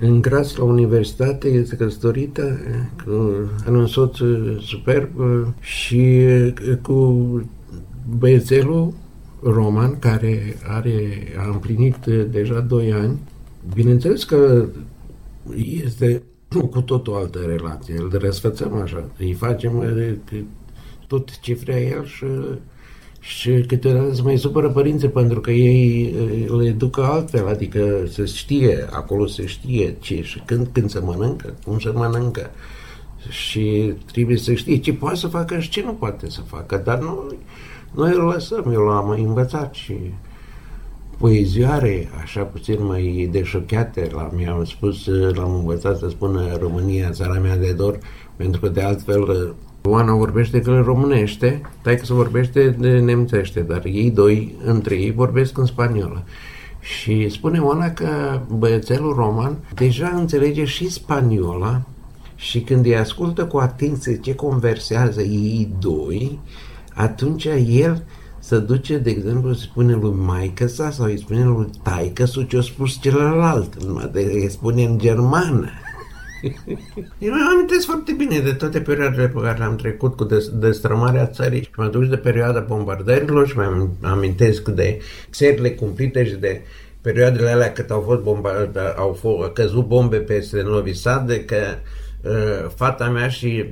în 0.03 0.21
Graz, 0.21 0.55
la 0.55 0.63
universitate, 0.63 1.47
este 1.47 1.75
căsătorită 1.75 2.59
cu 3.05 3.71
un 3.71 3.87
soț 3.87 4.17
superb 4.59 5.09
și 5.59 6.27
cu 6.81 7.25
băiețelul 8.17 8.93
roman 9.41 9.99
care 9.99 10.55
are, 10.67 11.23
a 11.37 11.49
împlinit 11.51 12.05
deja 12.29 12.59
2 12.59 12.93
ani. 12.93 13.19
Bineînțeles 13.73 14.23
că 14.23 14.65
este 15.85 16.23
cu 16.71 16.81
tot 16.81 17.07
o 17.07 17.15
altă 17.15 17.39
relație. 17.39 17.95
Îl 17.97 18.17
răsfățăm 18.19 18.73
așa, 18.73 19.09
îi 19.19 19.33
facem 19.33 19.83
tot 21.07 21.39
ce 21.39 21.53
vrea 21.53 21.81
el 21.81 22.05
și, 22.05 22.25
și 23.23 23.63
câteodată 23.67 24.13
se 24.13 24.21
mai 24.21 24.37
supără 24.37 24.69
părinții 24.69 25.09
pentru 25.09 25.41
că 25.41 25.51
ei 25.51 26.15
le 26.57 26.65
educă 26.65 27.03
altfel, 27.03 27.47
adică 27.47 28.03
să 28.11 28.25
știe, 28.25 28.87
acolo 28.91 29.25
se 29.25 29.45
știe 29.45 29.95
ce 29.99 30.21
și 30.21 30.41
când, 30.45 30.67
când 30.71 30.89
se 30.89 30.99
mănâncă, 30.99 31.53
cum 31.65 31.79
se 31.79 31.89
mănâncă. 31.89 32.51
Și 33.29 33.93
trebuie 34.11 34.37
să 34.37 34.53
știe 34.53 34.77
ce 34.77 34.93
poate 34.93 35.15
să 35.15 35.27
facă 35.27 35.59
și 35.59 35.69
ce 35.69 35.83
nu 35.83 35.93
poate 35.93 36.29
să 36.29 36.41
facă, 36.41 36.81
dar 36.85 36.99
nu, 36.99 37.33
noi 37.91 38.11
îl 38.13 38.23
lăsăm, 38.23 38.71
eu 38.73 38.81
l-am 38.81 39.09
învățat 39.09 39.73
și 39.73 39.95
poezioare, 41.17 42.09
așa 42.21 42.41
puțin 42.41 42.85
mai 42.85 43.29
deșocheate, 43.31 44.09
la, 44.13 44.29
mi-am 44.35 44.63
spus, 44.63 45.05
l-am 45.33 45.55
învățat 45.55 45.97
să 45.97 46.09
spună 46.09 46.57
România, 46.59 47.09
țara 47.09 47.39
mea 47.39 47.57
de 47.57 47.71
dor, 47.71 47.99
pentru 48.35 48.61
că 48.61 48.69
de 48.69 48.81
altfel 48.81 49.55
Oana 49.83 50.13
vorbește 50.13 50.61
că 50.61 50.81
românește, 50.85 51.61
tai 51.81 51.97
că 51.97 52.05
se 52.05 52.13
vorbește 52.13 52.69
de 52.69 52.99
nemțește, 52.99 53.59
dar 53.59 53.85
ei 53.85 54.11
doi, 54.11 54.55
între 54.65 54.95
ei, 54.95 55.11
vorbesc 55.11 55.57
în 55.57 55.65
spaniolă. 55.65 56.23
Și 56.79 57.29
spune 57.29 57.59
Oana 57.59 57.89
că 57.89 58.41
băiețelul 58.57 59.13
roman 59.13 59.57
deja 59.75 60.11
înțelege 60.15 60.65
și 60.65 60.89
spaniola 60.89 61.81
și 62.35 62.61
când 62.61 62.85
îi 62.85 62.97
ascultă 62.97 63.45
cu 63.45 63.57
atenție 63.57 64.17
ce 64.17 64.35
conversează 64.35 65.21
ei 65.21 65.73
doi, 65.79 66.39
atunci 66.93 67.47
el 67.67 68.03
se 68.39 68.57
duce, 68.57 68.97
de 68.97 69.09
exemplu, 69.09 69.49
îi 69.49 69.55
spune 69.55 69.93
lui 69.93 70.13
maică 70.15 70.67
sa 70.67 70.91
sau 70.91 71.05
îi 71.05 71.19
spune 71.19 71.43
lui 71.43 71.69
taică 71.83 72.25
sau 72.25 72.43
ce-a 72.43 72.61
spus 72.61 72.99
celălalt, 73.01 73.83
numai 73.83 74.09
de, 74.13 74.19
îi 74.19 74.49
spune 74.49 74.83
în 74.83 74.97
germană. 74.97 75.69
Eu 77.19 77.31
mă 77.31 77.49
amintesc 77.53 77.85
foarte 77.85 78.11
bine 78.11 78.39
de 78.39 78.51
toate 78.51 78.81
perioadele 78.81 79.27
pe 79.27 79.39
care 79.41 79.57
le-am 79.57 79.75
trecut 79.75 80.15
cu 80.15 80.27
destrămarea 80.53 81.27
țării 81.27 81.61
și 81.61 81.69
mă 81.75 81.87
duc 81.87 82.03
de 82.03 82.17
perioada 82.17 82.59
bombardărilor 82.59 83.47
și 83.47 83.57
mă 83.57 83.87
amintesc 84.01 84.67
de 84.69 85.01
țările 85.31 85.71
cumplite 85.71 86.25
și 86.25 86.35
de 86.35 86.61
perioadele 87.01 87.49
alea 87.49 87.71
cât 87.71 87.91
au 87.91 88.01
fost 88.01 88.21
bomba, 88.21 88.51
au 88.95 89.13
fost, 89.13 89.51
căzut 89.51 89.87
bombe 89.87 90.17
peste 90.17 90.61
Novi 90.61 90.93
Sad, 90.93 91.43
că 91.45 91.57
uh, 92.21 92.71
fata 92.75 93.09
mea 93.09 93.27
și 93.27 93.65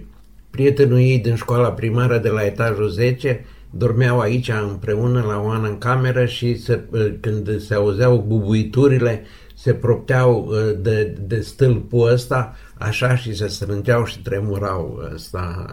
prietenul 0.49 0.99
ei 0.99 1.19
din 1.19 1.35
școala 1.35 1.71
primară 1.71 2.17
de 2.17 2.29
la 2.29 2.45
etajul 2.45 2.89
10 2.89 3.45
dormeau 3.69 4.19
aici 4.19 4.51
împreună 4.69 5.23
la 5.27 5.41
Oana 5.41 5.67
în 5.67 5.77
cameră 5.77 6.25
și 6.25 6.57
se, 6.57 6.79
când 7.19 7.61
se 7.61 7.73
auzeau 7.73 8.25
bubuiturile 8.27 9.23
se 9.61 9.73
propteau 9.73 10.53
de, 10.81 11.17
de 11.21 11.41
stâlpul 11.41 12.11
ăsta 12.11 12.55
așa 12.77 13.15
și 13.15 13.35
se 13.35 13.47
strângeau 13.47 14.05
și 14.05 14.21
tremurau 14.21 15.09
ăsta. 15.13 15.71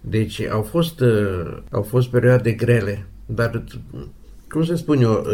Deci 0.00 0.40
au 0.40 0.62
fost, 0.62 1.02
au 1.70 1.82
fost 1.82 2.08
perioade 2.08 2.52
grele, 2.52 3.06
dar 3.26 3.64
cum 4.48 4.64
să 4.64 4.76
spun 4.76 5.02
eu, 5.02 5.24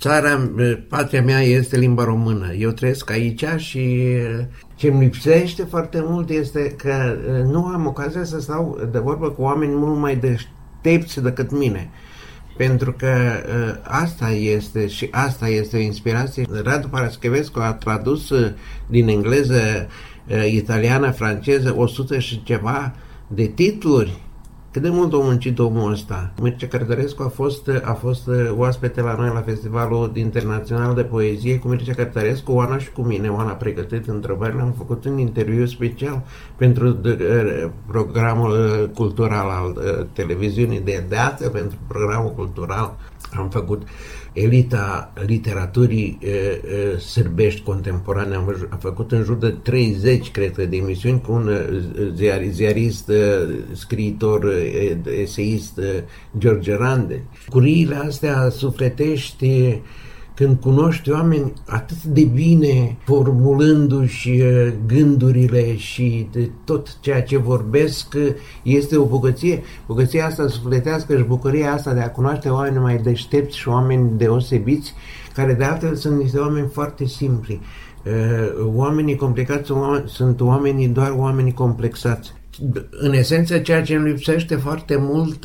țara, 0.00 0.50
patria 0.88 1.22
mea 1.22 1.40
este 1.40 1.78
limba 1.78 2.04
română. 2.04 2.52
Eu 2.52 2.70
trăiesc 2.70 3.10
aici 3.10 3.44
și 3.56 4.14
ce 4.74 4.88
îmi 4.88 5.04
lipsește 5.04 5.62
foarte 5.62 5.98
mult 6.02 6.30
este 6.30 6.74
că 6.76 7.16
nu 7.46 7.64
am 7.64 7.86
ocazia 7.86 8.24
să 8.24 8.40
stau 8.40 8.88
de 8.92 8.98
vorbă 8.98 9.30
cu 9.30 9.42
oameni 9.42 9.74
mult 9.74 9.98
mai 9.98 10.16
deștepți 10.16 11.22
decât 11.22 11.50
mine. 11.50 11.90
Pentru 12.56 12.92
că 12.92 13.12
asta 13.82 14.30
este 14.30 14.88
și 14.88 15.08
asta 15.10 15.48
este 15.48 15.76
o 15.76 15.80
inspirație. 15.80 16.46
Radu 16.62 16.88
Paraschivescu 16.88 17.58
a 17.60 17.72
tradus 17.72 18.32
din 18.86 19.08
engleză, 19.08 19.88
italiană, 20.50 21.10
franceză 21.10 21.74
100 21.76 22.18
și 22.18 22.42
ceva 22.42 22.94
de 23.28 23.46
titluri 23.46 24.22
cât 24.74 24.82
de 24.82 24.88
mult 24.88 25.12
a 25.12 25.16
muncit 25.16 25.58
omul 25.58 25.92
ăsta? 25.92 26.32
Mircea 26.40 26.66
Cărtărescu 26.66 27.22
a 27.22 27.28
fost, 27.28 27.70
a 27.84 27.92
fost 27.92 28.28
oaspete 28.50 29.00
la 29.00 29.14
noi 29.18 29.30
la 29.34 29.40
Festivalul 29.40 30.12
Internațional 30.14 30.94
de 30.94 31.02
Poezie 31.02 31.58
cu 31.58 31.68
Mircea 31.68 31.94
Cărtărescu, 31.94 32.52
Oana 32.52 32.78
și 32.78 32.92
cu 32.92 33.02
mine. 33.02 33.28
Oana 33.28 33.50
a 33.50 33.54
pregătit 33.54 34.08
întrebările, 34.08 34.60
am 34.60 34.74
făcut 34.76 35.04
un 35.04 35.18
interviu 35.18 35.66
special 35.66 36.22
pentru 36.56 36.90
de, 36.90 37.14
de, 37.14 37.70
programul 37.86 38.90
cultural 38.94 39.48
al 39.48 39.72
de, 39.84 40.06
televiziunii 40.12 40.80
de 40.80 41.04
dată, 41.08 41.48
pentru 41.48 41.78
programul 41.88 42.32
cultural 42.32 42.96
am 43.36 43.48
făcut 43.48 43.82
elita 44.34 45.12
literaturii 45.26 46.18
e, 46.20 46.28
e, 46.28 46.60
sârbești 46.98 47.62
contemporane. 47.62 48.34
Am, 48.34 48.68
am 48.70 48.78
făcut 48.78 49.12
în 49.12 49.22
jur 49.22 49.36
de 49.36 49.54
30, 49.62 50.30
cred 50.30 50.52
că, 50.52 50.66
de 50.66 50.76
emisiuni 50.76 51.20
cu 51.20 51.32
un 51.32 51.50
ziar, 52.14 52.42
ziarist, 52.50 53.10
scriitor, 53.72 54.52
eseist, 55.20 55.80
George 56.38 56.76
Rande. 56.76 57.22
Curiile 57.48 57.94
astea 57.94 58.48
sufletești 58.48 59.80
când 60.34 60.60
cunoști 60.60 61.10
oameni 61.10 61.52
atât 61.66 62.02
de 62.02 62.24
bine 62.24 62.96
formulându-și 63.04 64.42
gândurile 64.86 65.76
și 65.76 66.28
de 66.32 66.50
tot 66.64 67.00
ceea 67.00 67.22
ce 67.22 67.36
vorbesc, 67.36 68.14
este 68.62 68.96
o 68.96 69.04
bogăție. 69.04 69.62
Bogăția 69.86 70.26
asta 70.26 70.48
sufletească 70.48 71.16
și 71.16 71.22
bucuria 71.22 71.72
asta 71.72 71.94
de 71.94 72.00
a 72.00 72.10
cunoaște 72.10 72.48
oameni 72.48 72.78
mai 72.78 72.96
deștepți 72.96 73.58
și 73.58 73.68
oameni 73.68 74.10
deosebiți, 74.16 74.94
care 75.34 75.52
de 75.52 75.64
altfel 75.64 75.94
sunt 75.94 76.20
niște 76.20 76.38
oameni 76.38 76.68
foarte 76.68 77.06
simpli. 77.06 77.60
Oamenii 78.64 79.16
complicați 79.16 79.72
sunt 80.04 80.40
oamenii, 80.40 80.88
doar 80.88 81.14
oamenii 81.16 81.52
complexați. 81.52 82.32
În 82.90 83.12
esență, 83.12 83.58
ceea 83.58 83.82
ce 83.82 83.94
îmi 83.94 84.08
lipsește 84.08 84.54
foarte 84.54 84.96
mult 84.98 85.44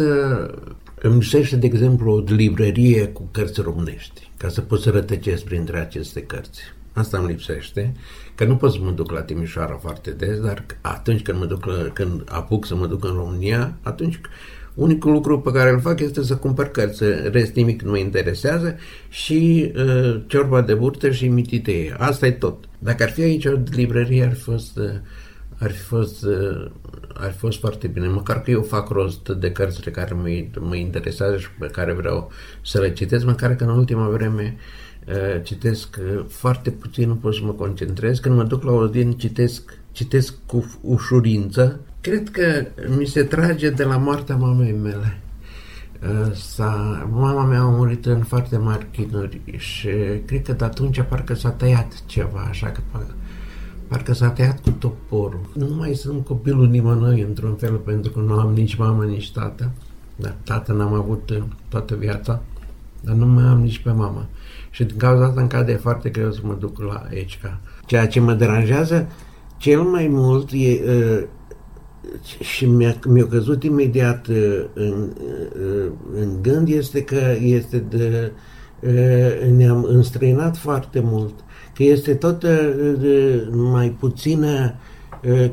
îmi 1.02 1.14
lipsește, 1.14 1.56
de 1.56 1.66
exemplu, 1.66 2.12
o 2.12 2.24
librărie 2.34 3.08
cu 3.08 3.28
cărți 3.32 3.62
românești, 3.62 4.29
ca 4.40 4.50
să 4.50 4.62
pot 4.62 4.82
să 4.82 4.90
rătăcesc 4.90 5.44
printre 5.44 5.80
aceste 5.80 6.22
cărți. 6.22 6.62
Asta 6.94 7.18
îmi 7.18 7.28
lipsește, 7.28 7.94
că 8.36 8.46
nu 8.46 8.56
pot 8.56 8.72
să 8.72 8.78
mă 8.82 8.92
duc 8.92 9.12
la 9.12 9.22
Timișoara 9.22 9.76
foarte 9.76 10.12
des, 10.12 10.40
dar 10.40 10.66
atunci 10.82 11.22
când, 11.22 11.40
mă 11.40 11.46
duc 11.46 11.66
la, 11.66 11.90
când 11.94 12.22
apuc 12.26 12.66
să 12.66 12.76
mă 12.76 12.88
duc 12.88 13.04
în 13.04 13.14
România, 13.14 13.78
atunci 13.82 14.22
Unicul 14.74 15.12
lucru 15.12 15.40
pe 15.40 15.52
care 15.52 15.70
îl 15.70 15.80
fac 15.80 16.00
este 16.00 16.24
să 16.24 16.36
cumpăr 16.36 16.68
cărți, 16.68 17.04
rest 17.32 17.54
nimic 17.54 17.82
nu 17.82 17.90
mă 17.90 17.98
interesează 17.98 18.78
și 19.10 19.72
uh, 19.76 20.22
ciorba 20.28 20.62
de 20.62 20.74
burtă 20.74 21.12
și 21.12 21.28
mititee. 21.28 21.96
Asta 21.98 22.26
e 22.26 22.32
tot. 22.32 22.64
Dacă 22.78 23.04
ar 23.04 23.10
fi 23.10 23.22
aici 23.22 23.46
o 23.46 23.52
librărie, 23.72 24.24
ar 24.24 24.34
fi 24.34 24.42
fost, 24.42 24.78
uh, 24.78 24.86
ar 25.60 25.72
fi 25.72 25.82
fost, 25.82 26.24
uh, 26.24 26.72
ar 27.14 27.32
fi 27.32 27.38
fost 27.38 27.60
foarte 27.60 27.88
bine. 27.88 28.08
Măcar 28.08 28.42
că 28.42 28.52
eu 28.52 28.62
fac 28.62 28.90
rost 28.90 29.30
de 29.30 29.52
cărțile 29.52 29.92
care 29.92 30.14
mă, 30.14 30.60
mă 30.60 30.76
interesează 30.76 31.38
și 31.38 31.48
pe 31.60 31.68
care 31.68 31.94
vreau 31.94 32.32
să 32.62 32.80
le 32.80 32.94
citesc, 32.94 33.26
măcar 33.26 33.56
că 33.56 33.64
în 33.64 33.70
ultima 33.70 34.08
vreme 34.08 34.58
uh, 35.08 35.44
citesc 35.44 35.98
uh, 36.00 36.26
foarte 36.28 36.70
puțin, 36.70 37.08
nu 37.08 37.16
pot 37.16 37.34
să 37.34 37.42
mă 37.44 37.52
concentrez. 37.52 38.20
Când 38.20 38.36
mă 38.36 38.44
duc 38.44 38.64
la 38.64 38.72
o 38.72 38.88
din, 38.88 39.12
citesc, 39.12 39.78
citesc 39.92 40.34
cu 40.46 40.80
ușurință, 40.82 41.80
Cred 42.02 42.30
că 42.30 42.66
mi 42.98 43.06
se 43.06 43.24
trage 43.24 43.70
de 43.70 43.84
la 43.84 43.98
moartea 43.98 44.36
mamei 44.36 44.72
mele. 44.72 45.20
Uh, 46.02 46.34
s-a, 46.34 47.08
mama 47.12 47.44
mea 47.44 47.60
a 47.60 47.70
murit 47.70 48.06
în 48.06 48.24
foarte 48.24 48.58
mari 48.58 48.88
chinuri 48.92 49.42
și 49.58 49.90
cred 50.26 50.42
că 50.44 50.54
de 50.54 50.64
atunci 50.64 51.02
parcă 51.02 51.34
s-a 51.34 51.50
tăiat 51.50 52.04
ceva, 52.06 52.48
așa 52.50 52.68
că 52.68 52.80
parcă, 53.90 54.12
parcă 54.12 54.14
s-a 54.14 54.30
tăiat 54.30 54.62
cu 54.62 54.70
toporul. 54.70 55.50
Nu 55.54 55.76
mai 55.78 55.94
sunt 55.94 56.26
copilul 56.26 56.68
nimănui 56.68 57.22
într-un 57.22 57.56
fel, 57.56 57.76
pentru 57.76 58.12
că 58.12 58.20
nu 58.20 58.34
am 58.34 58.54
nici 58.54 58.76
mamă, 58.76 59.04
nici 59.04 59.32
tată. 59.32 59.72
Dar 60.16 60.36
tată 60.44 60.74
n-am 60.74 60.94
avut 60.94 61.44
toată 61.68 61.96
viața, 61.96 62.42
dar 63.02 63.16
nu 63.16 63.26
mai 63.26 63.44
am 63.44 63.62
nici 63.62 63.80
pe 63.80 63.92
mama. 63.92 64.28
Și 64.70 64.84
din 64.84 64.98
cauza 64.98 65.26
asta 65.26 65.40
îmi 65.40 65.50
cade 65.50 65.74
foarte 65.74 66.10
greu 66.10 66.32
să 66.32 66.40
mă 66.44 66.54
duc 66.60 66.82
la 66.82 67.08
ECCA. 67.10 67.60
Ceea 67.86 68.08
ce 68.08 68.20
mă 68.20 68.34
deranjează 68.34 69.08
cel 69.58 69.82
mai 69.82 70.08
mult 70.08 70.50
e 70.52 70.80
uh, 70.86 71.24
și 72.40 72.66
mi-a, 72.66 72.96
mi-a 73.08 73.28
căzut 73.28 73.64
imediat 73.64 74.28
uh, 74.28 74.66
în, 74.74 75.14
uh, 75.62 75.92
în 76.14 76.42
gând 76.42 76.68
este 76.68 77.04
că 77.04 77.36
este 77.40 77.78
de, 77.78 78.32
uh, 78.80 79.52
ne-am 79.52 79.84
înstrăinat 79.84 80.58
foarte 80.58 81.00
mult, 81.04 81.34
că 81.80 81.86
este 81.86 82.16
tot 82.16 82.46
mai 83.52 83.90
puțină 83.90 84.76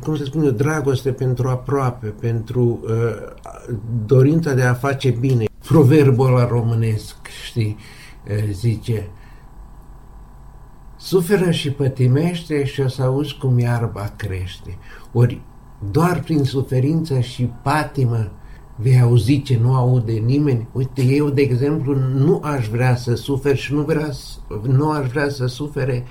cum 0.01 0.17
să 0.17 0.25
spun 0.25 0.43
eu, 0.43 0.51
dragoste 0.51 1.13
pentru 1.13 1.49
aproape, 1.49 2.07
pentru 2.07 2.81
dorința 4.07 4.55
de 4.55 4.63
a 4.63 4.75
face 4.75 5.11
bine. 5.11 5.45
Proverbul 5.69 6.31
la 6.31 6.47
românesc, 6.47 7.17
știi, 7.45 7.77
zice, 8.53 9.09
suferă 10.97 11.51
și 11.51 11.71
pătimește 11.71 12.65
și 12.65 12.81
o 12.81 12.89
să 12.89 13.03
auzi 13.03 13.37
cum 13.39 13.59
iarba 13.59 14.13
crește. 14.17 14.79
Ori 15.13 15.41
doar 15.91 16.21
prin 16.21 16.45
suferință 16.45 17.21
și 17.21 17.51
patimă 17.63 18.31
vei 18.77 19.01
auzi 19.01 19.43
ce 19.43 19.59
nu 19.63 19.75
aude 19.75 20.13
nimeni. 20.13 20.67
Uite, 20.73 21.03
eu, 21.03 21.31
de 21.31 21.41
exemplu, 21.41 21.95
nu 21.95 22.41
aș 22.45 22.69
vrea 22.69 22.97
să 22.97 23.15
sufer 23.15 23.57
și 23.57 23.73
nu, 23.73 23.81
vrea, 23.81 24.11
nu 24.63 24.91
aș 24.91 25.09
vrea 25.09 25.29
să 25.29 25.47
sufere 25.47 26.05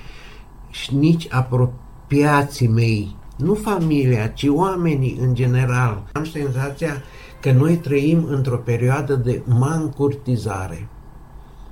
și 0.69 0.95
nici 0.95 1.27
apropiații 1.29 2.67
mei, 2.67 3.15
nu 3.37 3.53
familia, 3.53 4.27
ci 4.27 4.47
oamenii 4.47 5.17
în 5.21 5.35
general. 5.35 6.03
Am 6.11 6.25
senzația 6.25 7.03
că 7.41 7.51
noi 7.51 7.75
trăim 7.75 8.25
într-o 8.29 8.57
perioadă 8.57 9.15
de 9.15 9.41
mancurtizare, 9.45 10.87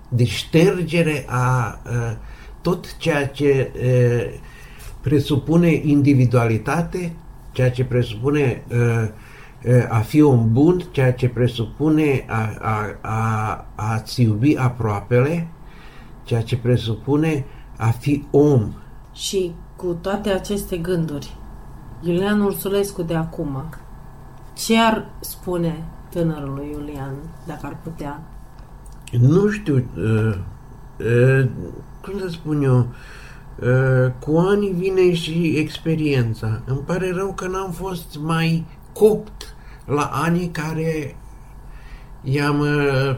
de 0.10 0.24
ștergere 0.24 1.26
a, 1.28 1.38
a 1.38 1.80
tot 2.62 2.98
ceea 2.98 3.28
ce 3.28 3.72
a, 3.76 4.42
presupune 5.02 5.82
individualitate 5.84 7.16
ceea 7.54 7.72
ce 7.72 7.84
presupune 7.84 8.64
uh, 8.70 8.78
uh, 8.78 9.10
a 9.90 10.00
fi 10.00 10.22
om 10.22 10.52
bun, 10.52 10.84
ceea 10.92 11.14
ce 11.14 11.30
presupune 11.30 12.26
a, 12.28 12.50
a, 12.60 12.98
a, 13.02 13.66
a-ți 13.76 14.22
iubi 14.22 14.58
aproapele, 14.58 15.48
ceea 16.24 16.42
ce 16.42 16.58
presupune 16.58 17.46
a 17.78 17.88
fi 17.88 18.26
om. 18.32 18.74
Și 19.14 19.52
cu 19.76 19.98
toate 20.02 20.30
aceste 20.30 20.78
gânduri, 20.78 21.36
Iulian 22.02 22.42
Ursulescu 22.42 23.02
de 23.02 23.16
acum, 23.16 23.66
ce 24.54 24.80
ar 24.80 25.10
spune 25.20 25.84
tânărului 26.10 26.70
Iulian, 26.72 27.14
dacă 27.46 27.66
ar 27.66 27.78
putea? 27.84 28.22
Nu 29.20 29.50
știu, 29.50 29.76
uh, 29.76 30.38
uh, 31.00 31.50
cum 32.02 32.20
să 32.20 32.28
spun 32.28 32.64
eu, 32.64 32.78
uh, 32.78 32.86
Uh, 33.62 34.12
cu 34.20 34.38
ani 34.38 34.68
vine 34.68 35.14
și 35.14 35.54
experiența. 35.58 36.62
Îmi 36.66 36.80
pare 36.86 37.12
rău 37.12 37.34
că 37.34 37.48
n-am 37.48 37.72
fost 37.72 38.18
mai 38.22 38.66
copt 38.94 39.56
la 39.86 40.10
anii 40.14 40.48
care 40.48 41.16
i-am 42.22 42.60
uh, 42.60 43.18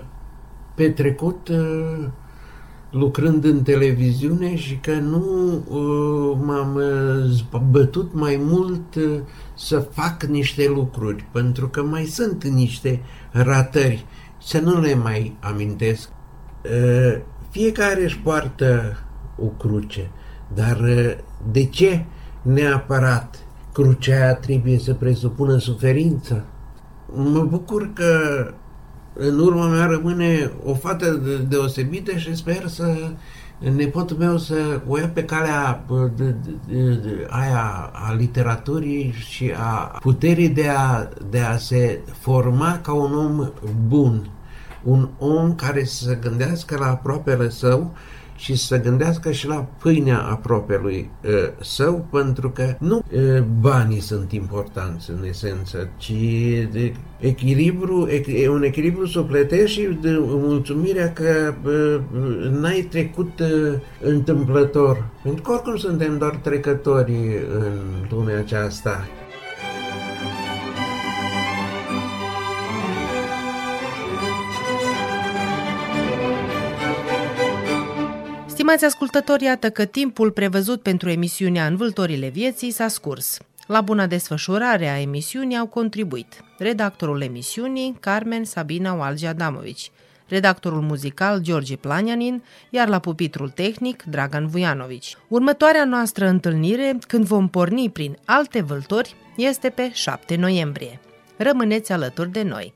petrecut 0.76 1.47
uh, 1.47 2.07
lucrând 2.91 3.43
în 3.43 3.63
televiziune 3.63 4.55
și 4.55 4.78
că 4.78 4.93
nu 4.93 5.23
m-am 6.45 6.82
bătut 7.69 8.13
mai 8.13 8.39
mult 8.41 8.95
să 9.55 9.80
fac 9.80 10.23
niște 10.23 10.67
lucruri, 10.67 11.28
pentru 11.32 11.67
că 11.67 11.84
mai 11.84 12.03
sunt 12.03 12.43
niște 12.43 13.01
ratări, 13.32 14.05
să 14.41 14.59
nu 14.59 14.82
le 14.82 14.95
mai 14.95 15.38
amintesc. 15.39 16.09
Fiecare 17.55 18.03
își 18.03 18.19
poartă 18.19 18.97
o 19.38 19.45
cruce. 19.45 20.11
Dar 20.53 20.80
uh, 20.80 21.15
de 21.51 21.65
ce 21.65 22.05
neapărat 22.41 23.45
crucea 23.76 24.15
aia 24.15 24.36
trebuie 24.36 24.80
să 24.80 24.93
presupună 24.93 25.57
suferință? 25.57 26.43
Mă 27.13 27.43
bucur 27.43 27.93
că 27.93 28.19
în 29.13 29.39
urma 29.39 29.67
mea 29.67 29.86
rămâne 29.86 30.51
o 30.63 30.73
fată 30.73 31.21
deosebită 31.49 32.17
și 32.17 32.36
sper 32.36 32.67
să 32.67 32.95
nepotul 33.76 34.17
meu 34.17 34.38
să 34.38 34.82
o 34.88 34.97
ia 34.97 35.07
pe 35.07 35.23
calea 35.23 35.86
uh, 35.88 36.11
de, 36.15 36.36
de, 36.67 36.93
de, 36.93 37.28
aia 37.30 37.91
a 37.93 38.13
literaturii 38.13 39.11
și 39.11 39.53
a 39.57 39.97
puterii 40.01 40.49
de 40.49 40.67
a, 40.67 41.09
de 41.30 41.39
a 41.39 41.57
se 41.57 41.99
forma 42.19 42.80
ca 42.82 42.93
un 42.93 43.13
om 43.13 43.51
bun, 43.88 44.30
un 44.84 45.09
om 45.17 45.55
care 45.55 45.84
să 45.84 46.03
se 46.03 46.19
gândească 46.21 46.78
la 46.80 46.89
aproapele 46.89 47.49
său 47.49 47.93
și 48.36 48.56
să 48.56 48.82
gândească 48.82 49.32
și 49.32 49.48
la 49.48 49.68
pâinea 49.80 50.20
apropiului 50.20 51.10
uh, 51.26 51.32
său, 51.62 52.08
pentru 52.12 52.50
că 52.50 52.76
nu 52.80 53.04
uh, 53.12 53.42
banii 53.60 54.00
sunt 54.00 54.32
importanți 54.32 55.10
în 55.10 55.24
esență, 55.28 55.90
ci 55.98 56.14
de 56.72 56.94
echilibru, 57.20 58.08
e 58.28 58.50
un 58.50 58.64
echilibru 58.64 59.06
sufletesc 59.06 59.66
și 59.66 59.98
de 60.02 60.18
mulțumirea 60.20 61.14
că 61.14 61.54
uh, 61.66 62.00
n-ai 62.60 62.88
trecut 62.90 63.40
uh, 63.40 63.74
întâmplător. 64.02 65.06
Pentru 65.24 65.42
că 65.42 65.52
oricum 65.52 65.76
suntem 65.76 66.18
doar 66.18 66.36
trecători 66.36 67.14
în 67.60 68.08
lumea 68.10 68.38
aceasta. 68.38 69.08
Stimați 78.66 78.86
ascultători, 78.86 79.43
iată 79.43 79.70
că 79.70 79.86
timpul 79.86 80.32
prevăzut 80.32 80.82
pentru 80.82 81.09
emisiunea 81.09 81.66
Învâltorile 81.66 82.28
vieții 82.28 82.72
s-a 82.72 82.88
scurs. 82.88 83.38
La 83.68 83.82
buna 83.82 84.07
desfășurare 84.07 84.89
a 84.89 84.99
emisiunii 84.99 85.57
au 85.57 85.68
contribuit 85.68 86.43
redactorul 86.57 87.22
emisiunii 87.22 87.97
Carmen 87.99 88.43
Sabina 88.43 88.93
Walge 88.93 89.28
Adamovici, 89.28 89.91
redactorul 90.28 90.82
muzical 90.82 91.39
George 91.41 91.76
Planianin, 91.76 92.43
iar 92.70 92.88
la 92.88 92.99
pupitrul 92.99 93.49
tehnic 93.49 94.03
Dragan 94.03 94.47
Vujanovici. 94.47 95.18
Următoarea 95.28 95.86
noastră 95.86 96.28
întâlnire, 96.28 96.97
când 97.07 97.26
vom 97.26 97.47
porni 97.47 97.89
prin 97.89 98.18
alte 98.26 98.61
vâltori, 98.61 99.16
este 99.38 99.70
pe 99.70 99.91
7 99.93 100.36
noiembrie. 100.36 100.99
Rămâneți 101.38 101.91
alături 101.91 102.32
de 102.32 102.41
noi! 102.41 102.74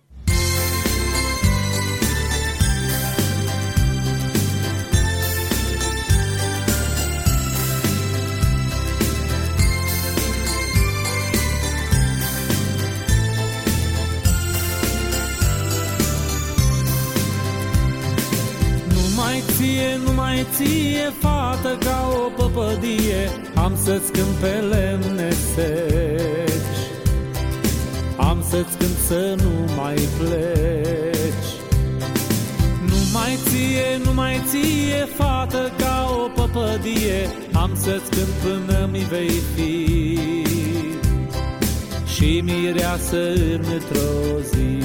mai 20.29 20.45
ție, 20.55 21.13
fată, 21.19 21.77
ca 21.79 22.09
o 22.23 22.41
păpădie, 22.41 23.21
Am 23.55 23.77
să-ți 23.83 24.11
cânt 24.11 24.35
pe 24.41 24.53
lemne 24.71 25.29
seci, 25.53 26.79
Am 28.17 28.43
să-ți 28.49 28.77
cânt 28.77 28.97
să 29.07 29.35
nu 29.43 29.73
mai 29.81 29.95
pleci. 30.17 31.49
Numai 32.89 33.37
ție, 33.47 34.01
numai 34.03 34.41
ție, 34.47 35.07
fată, 35.15 35.71
ca 35.77 36.09
o 36.23 36.41
păpădie, 36.41 37.29
Am 37.53 37.71
să-ți 37.73 38.09
cânt 38.09 38.33
până 38.43 38.89
mi 38.91 39.05
vei 39.09 39.41
fi, 39.55 39.87
Și 42.13 42.41
mireasă 42.43 43.33
într-o 43.73 44.39
zi. 44.51 44.77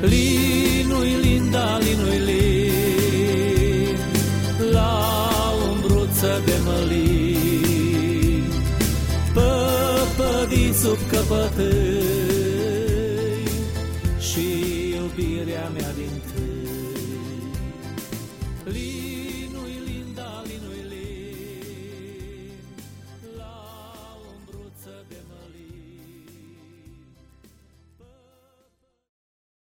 Linui, 0.00 1.16
linda, 1.22 1.78
linui, 1.78 2.18
linda, 2.18 2.59
sub 10.82 10.98
căpătâi. 11.10 12.19